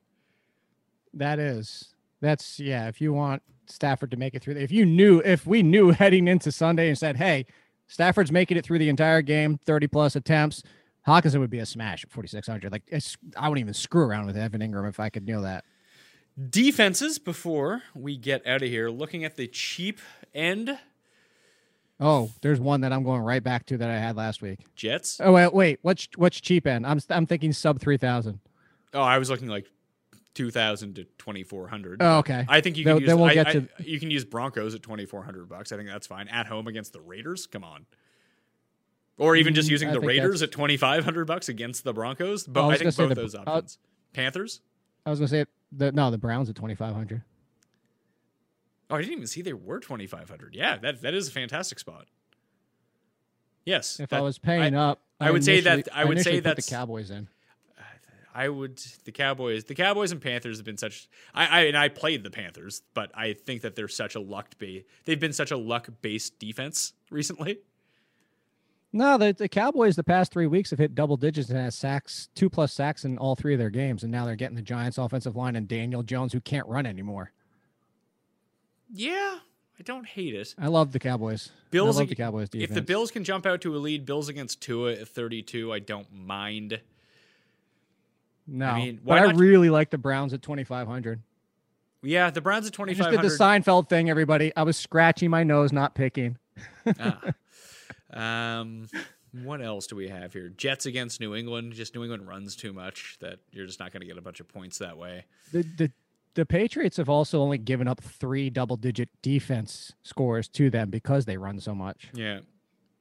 [1.13, 1.93] That is.
[2.19, 2.89] That's yeah.
[2.89, 6.27] If you want Stafford to make it through, if you knew, if we knew heading
[6.27, 7.45] into Sunday and said, "Hey,
[7.87, 10.63] Stafford's making it through the entire game, thirty plus attempts,"
[11.07, 12.71] Hockenson would be a smash at forty six hundred.
[12.71, 15.63] Like it's, I wouldn't even screw around with Evan Engram if I could know that.
[16.49, 19.99] Defenses before we get out of here, looking at the cheap
[20.33, 20.77] end
[22.03, 24.59] Oh, there's one that I'm going right back to that I had last week.
[24.75, 25.21] Jets.
[25.23, 26.85] Oh wait, wait, what's what's cheap end?
[26.85, 28.39] I'm I'm thinking sub three thousand.
[28.93, 29.67] Oh, I was looking like
[30.33, 32.01] two thousand to twenty four hundred.
[32.01, 32.43] Oh, okay.
[32.49, 33.11] I think you can use.
[33.11, 35.71] I- get I- to- you can use Broncos at twenty four hundred bucks.
[35.71, 36.27] I think that's fine.
[36.27, 37.85] At home against the Raiders, come on.
[39.17, 41.93] Or even just Mm, using I the Raiders at twenty five hundred bucks against the
[41.93, 42.47] Broncos.
[42.47, 43.77] But I I, think both the- those uh, options.
[44.13, 44.61] Panthers.
[45.05, 47.21] I was gonna say the no, the Browns at twenty five hundred.
[48.89, 50.55] Oh, I didn't even see they were twenty five hundred.
[50.55, 52.07] Yeah, that that is a fantastic spot.
[53.65, 56.65] Yes, If that- I was paying up, I would say that- I would say that's-
[56.65, 57.27] the Cowboys in.
[58.33, 61.89] I would the Cowboys the Cowboys and Panthers have been such I, I and I
[61.89, 65.51] played the Panthers, but I think that they're such a luck base they've been such
[65.51, 67.59] a luck based defense recently.
[68.93, 72.27] No, the, the Cowboys the past three weeks have hit double digits and has sacks,
[72.35, 74.97] two plus sacks in all three of their games, and now they're getting the Giants'
[74.97, 77.31] offensive line and Daniel Jones, who can't run anymore.
[78.93, 79.39] Yeah,
[79.79, 80.53] I don't hate it.
[80.59, 81.51] I love the Cowboys.
[81.69, 82.49] Bills I love ag- the Cowboys.
[82.53, 85.79] If the Bills can jump out to a lead, Bills against Tua at 32, I
[85.79, 86.81] don't mind.
[88.45, 91.21] no, I mean, but why I not- really like the Browns at twenty five hundred.
[92.03, 94.51] Yeah, the Browns at just did the Seinfeld thing, everybody.
[94.57, 96.37] I was scratching my nose, not picking.
[96.99, 97.21] ah.
[98.13, 98.87] Um,
[99.43, 100.49] what else do we have here?
[100.49, 101.73] Jets against New England.
[101.73, 104.39] Just New England runs too much that you're just not going to get a bunch
[104.39, 105.25] of points that way.
[105.51, 105.91] The, the
[106.33, 111.25] the Patriots have also only given up three double digit defense scores to them because
[111.25, 112.09] they run so much.
[112.13, 112.37] Yeah.
[112.39, 112.41] I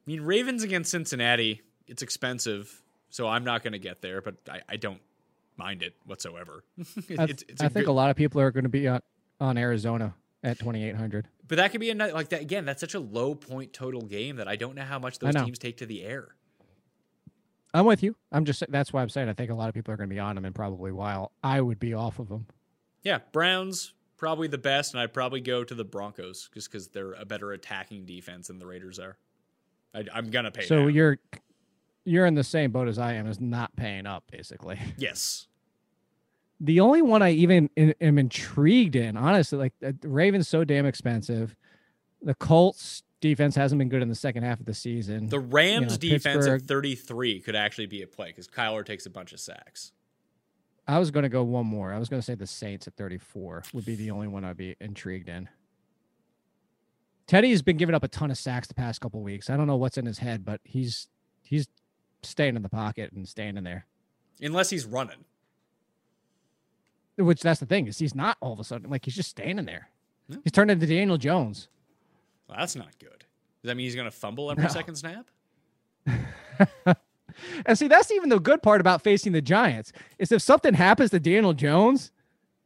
[0.06, 4.62] mean, Ravens against Cincinnati, it's expensive, so I'm not going to get there, but I,
[4.68, 5.00] I don't
[5.56, 6.64] mind it whatsoever.
[7.18, 9.00] I, it's, it's I think good- a lot of people are going to be on,
[9.40, 11.28] on Arizona at 2,800.
[11.48, 12.64] But that could be another like that again.
[12.64, 15.58] That's such a low point total game that I don't know how much those teams
[15.58, 16.28] take to the air.
[17.72, 18.16] I'm with you.
[18.32, 20.14] I'm just that's why I'm saying I think a lot of people are going to
[20.14, 22.46] be on them, and probably while I would be off of them.
[23.02, 27.12] Yeah, Browns probably the best, and I'd probably go to the Broncos just because they're
[27.12, 29.16] a better attacking defense than the Raiders are.
[29.94, 30.66] I, I'm gonna pay.
[30.66, 30.94] So down.
[30.94, 31.18] you're
[32.04, 34.78] you're in the same boat as I am, is not paying up basically.
[34.96, 35.46] yes,
[36.60, 40.64] The only one I even in, am intrigued in, honestly, like uh, the Ravens so
[40.64, 41.56] damn expensive.
[42.22, 45.28] The Colts defense hasn't been good in the second half of the season.
[45.28, 49.10] the Rams know, defense at 33 could actually be a play because Kyler takes a
[49.10, 49.92] bunch of sacks.
[50.86, 51.92] I was going to go one more.
[51.92, 54.56] I was going to say the Saints at 34 would be the only one I'd
[54.56, 55.48] be intrigued in.
[57.26, 59.48] Teddy's been giving up a ton of sacks the past couple weeks.
[59.48, 61.06] I don't know what's in his head, but he's
[61.42, 61.68] he's
[62.22, 63.86] staying in the pocket and staying in there.
[64.42, 65.24] Unless he's running.
[67.20, 69.66] Which that's the thing is he's not all of a sudden like he's just standing
[69.66, 69.88] there.
[70.28, 70.36] Yeah.
[70.44, 71.68] He's turned into Daniel Jones.
[72.48, 73.10] Well, that's not good.
[73.62, 74.70] Does that mean he's gonna fumble every No.
[74.70, 75.26] second snap?
[77.64, 81.10] And see, that's even the good part about facing the Giants is if something happens
[81.10, 82.10] to Daniel Jones,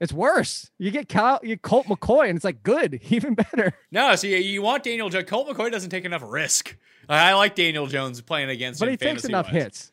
[0.01, 0.71] it's worse.
[0.79, 1.13] You get
[1.45, 3.73] you Colt McCoy, and it's like good, even better.
[3.93, 5.29] No, see, you want Daniel Jones.
[5.29, 6.77] Colt McCoy doesn't take enough risk.
[7.09, 9.65] I like Daniel Jones playing against But he takes enough fantasy-wise.
[9.65, 9.93] hits.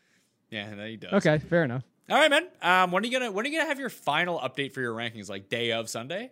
[0.49, 1.13] Yeah, he does.
[1.13, 1.83] Okay, fair enough.
[2.11, 2.47] All right, man.
[2.61, 4.93] Um, when are you gonna when are you gonna have your final update for your
[4.93, 5.29] rankings?
[5.29, 6.31] Like day of Sunday,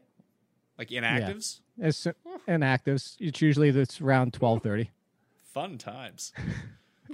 [0.78, 1.62] like inactives.
[1.78, 2.06] It's
[2.50, 3.16] inactives.
[3.18, 4.92] It's usually it's around twelve thirty.
[5.54, 6.34] Fun times.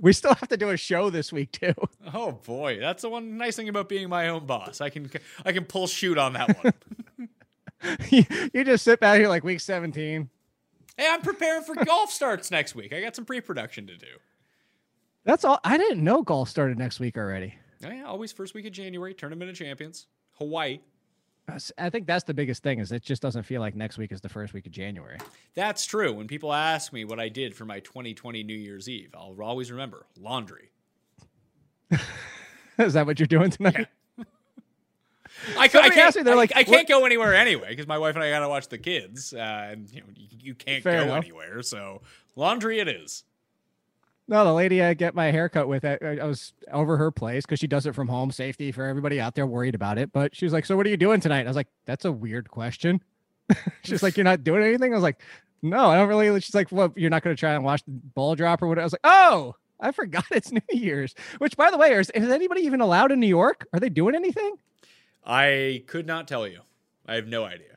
[0.02, 1.74] We still have to do a show this week too.
[2.14, 4.82] Oh boy, that's the one nice thing about being my own boss.
[4.82, 5.10] I can
[5.46, 7.30] I can pull shoot on that one.
[8.10, 10.30] you you just sit back here like week seventeen.
[10.98, 12.92] hey, I'm preparing for golf starts next week.
[12.92, 14.08] I got some pre-production to do.
[15.24, 15.62] That's all.
[15.64, 17.56] I didn't know golf started next week already.
[17.84, 20.80] Oh, yeah, always first week of January, Tournament of Champions, Hawaii.
[21.78, 24.20] I think that's the biggest thing is it just doesn't feel like next week is
[24.20, 25.20] the first week of January.
[25.54, 26.12] That's true.
[26.12, 29.72] When people ask me what I did for my 2020 New Year's Eve, I'll always
[29.72, 30.72] remember laundry.
[32.80, 33.88] is that what you're doing tonight?
[35.58, 36.16] I, ca- I can't.
[36.16, 38.50] me, they're I- like, I, can't go anywhere anyway because my wife and I gotta
[38.50, 41.24] watch the kids, uh, and you know you, you can't Fair go enough.
[41.24, 41.62] anywhere.
[41.62, 42.02] So
[42.36, 43.24] laundry it is.
[44.28, 47.60] No, the lady I get my haircut with, I, I was over her place because
[47.60, 50.12] she does it from home, safety for everybody out there worried about it.
[50.12, 52.12] But she was like, "So what are you doing tonight?" I was like, "That's a
[52.12, 53.02] weird question."
[53.84, 55.22] She's like, "You're not doing anything." I was like,
[55.62, 56.98] "No, I don't really." She's like, "What?
[56.98, 59.02] You're not going to try and watch the ball drop or what?" I was like,
[59.04, 63.12] "Oh, I forgot it's New Year's." Which, by the way, is, is anybody even allowed
[63.12, 63.68] in New York?
[63.74, 64.56] Are they doing anything?
[65.24, 66.62] I could not tell you.
[67.06, 67.75] I have no idea.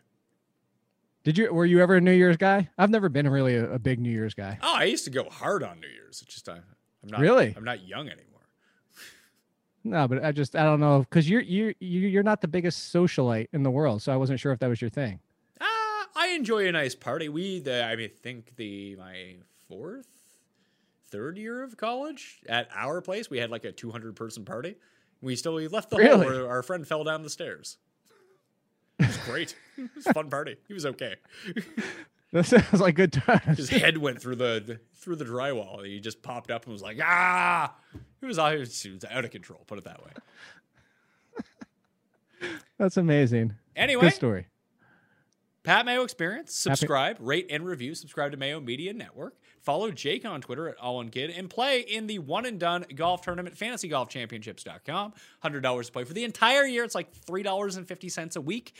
[1.29, 1.53] Did you?
[1.53, 2.71] Were you ever a New Year's guy?
[2.79, 4.59] I've never been really a, a big New Year's guy.
[4.63, 6.23] Oh, I used to go hard on New Year's.
[6.23, 7.53] It's just I, I'm not Really?
[7.55, 8.25] I'm not young anymore.
[9.85, 12.95] No, but I just I don't know because you're you you you're not the biggest
[12.95, 15.21] socialite in the world, so I wasn't sure if that was your thing.
[15.61, 17.29] Ah, I enjoy a nice party.
[17.29, 19.37] We, the, I mean, think the my
[19.69, 20.09] fourth,
[21.11, 24.77] third year of college at our place, we had like a 200 person party.
[25.21, 27.77] We still we left the hall where our friend fell down the stairs.
[28.99, 29.55] It was great.
[29.77, 30.57] it was a fun party.
[30.67, 31.17] He was okay.
[32.31, 33.57] That sounds like good times.
[33.57, 35.83] His head went through the, the through the drywall.
[35.83, 37.75] He just popped up and was like, ah.
[38.21, 39.63] It was, it was it was out of control.
[39.67, 40.11] Put it that way.
[42.79, 43.55] That's amazing.
[43.75, 44.47] Anyway, Good story.
[45.63, 46.65] Pat Mayo Experience.
[46.65, 47.95] Happy- Subscribe, rate, and review.
[47.95, 49.35] Subscribe to Mayo Media Network.
[49.69, 53.55] Follow Jake on Twitter at AllInKid and play in the one and done golf tournament,
[53.55, 55.13] fantasygolfchampionships.com.
[55.45, 56.85] $100 to play for the entire year.
[56.85, 58.73] It's like $3.50 a week.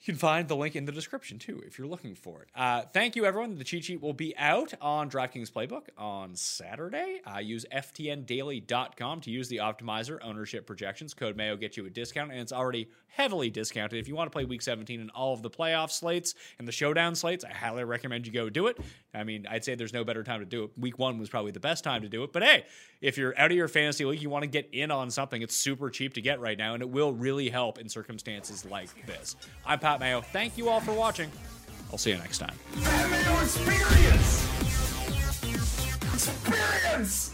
[0.00, 2.48] You can find the link in the description too if you're looking for it.
[2.54, 3.56] Uh, thank you, everyone.
[3.56, 7.20] The cheat sheet will be out on DraftKings Playbook on Saturday.
[7.26, 11.14] Uh, use ftndaily.com to use the optimizer ownership projections.
[11.14, 13.98] Code Mayo gets you a discount, and it's already heavily discounted.
[13.98, 16.72] If you want to play Week 17 and all of the playoff slates and the
[16.72, 18.78] showdown slates, I highly recommend you go do it.
[19.14, 20.70] I mean, I'd say there's no better time to do it.
[20.76, 22.32] Week one was probably the best time to do it.
[22.32, 22.66] But hey,
[23.00, 25.56] if you're out of your fantasy league, you want to get in on something, it's
[25.56, 29.34] super cheap to get right now, and it will really help in circumstances like this.
[29.64, 30.20] I'm Pat Mayo.
[30.20, 31.30] Thank you all for watching.
[31.92, 32.56] I'll see you next time.
[33.40, 34.48] Experience!
[36.12, 37.30] Experience!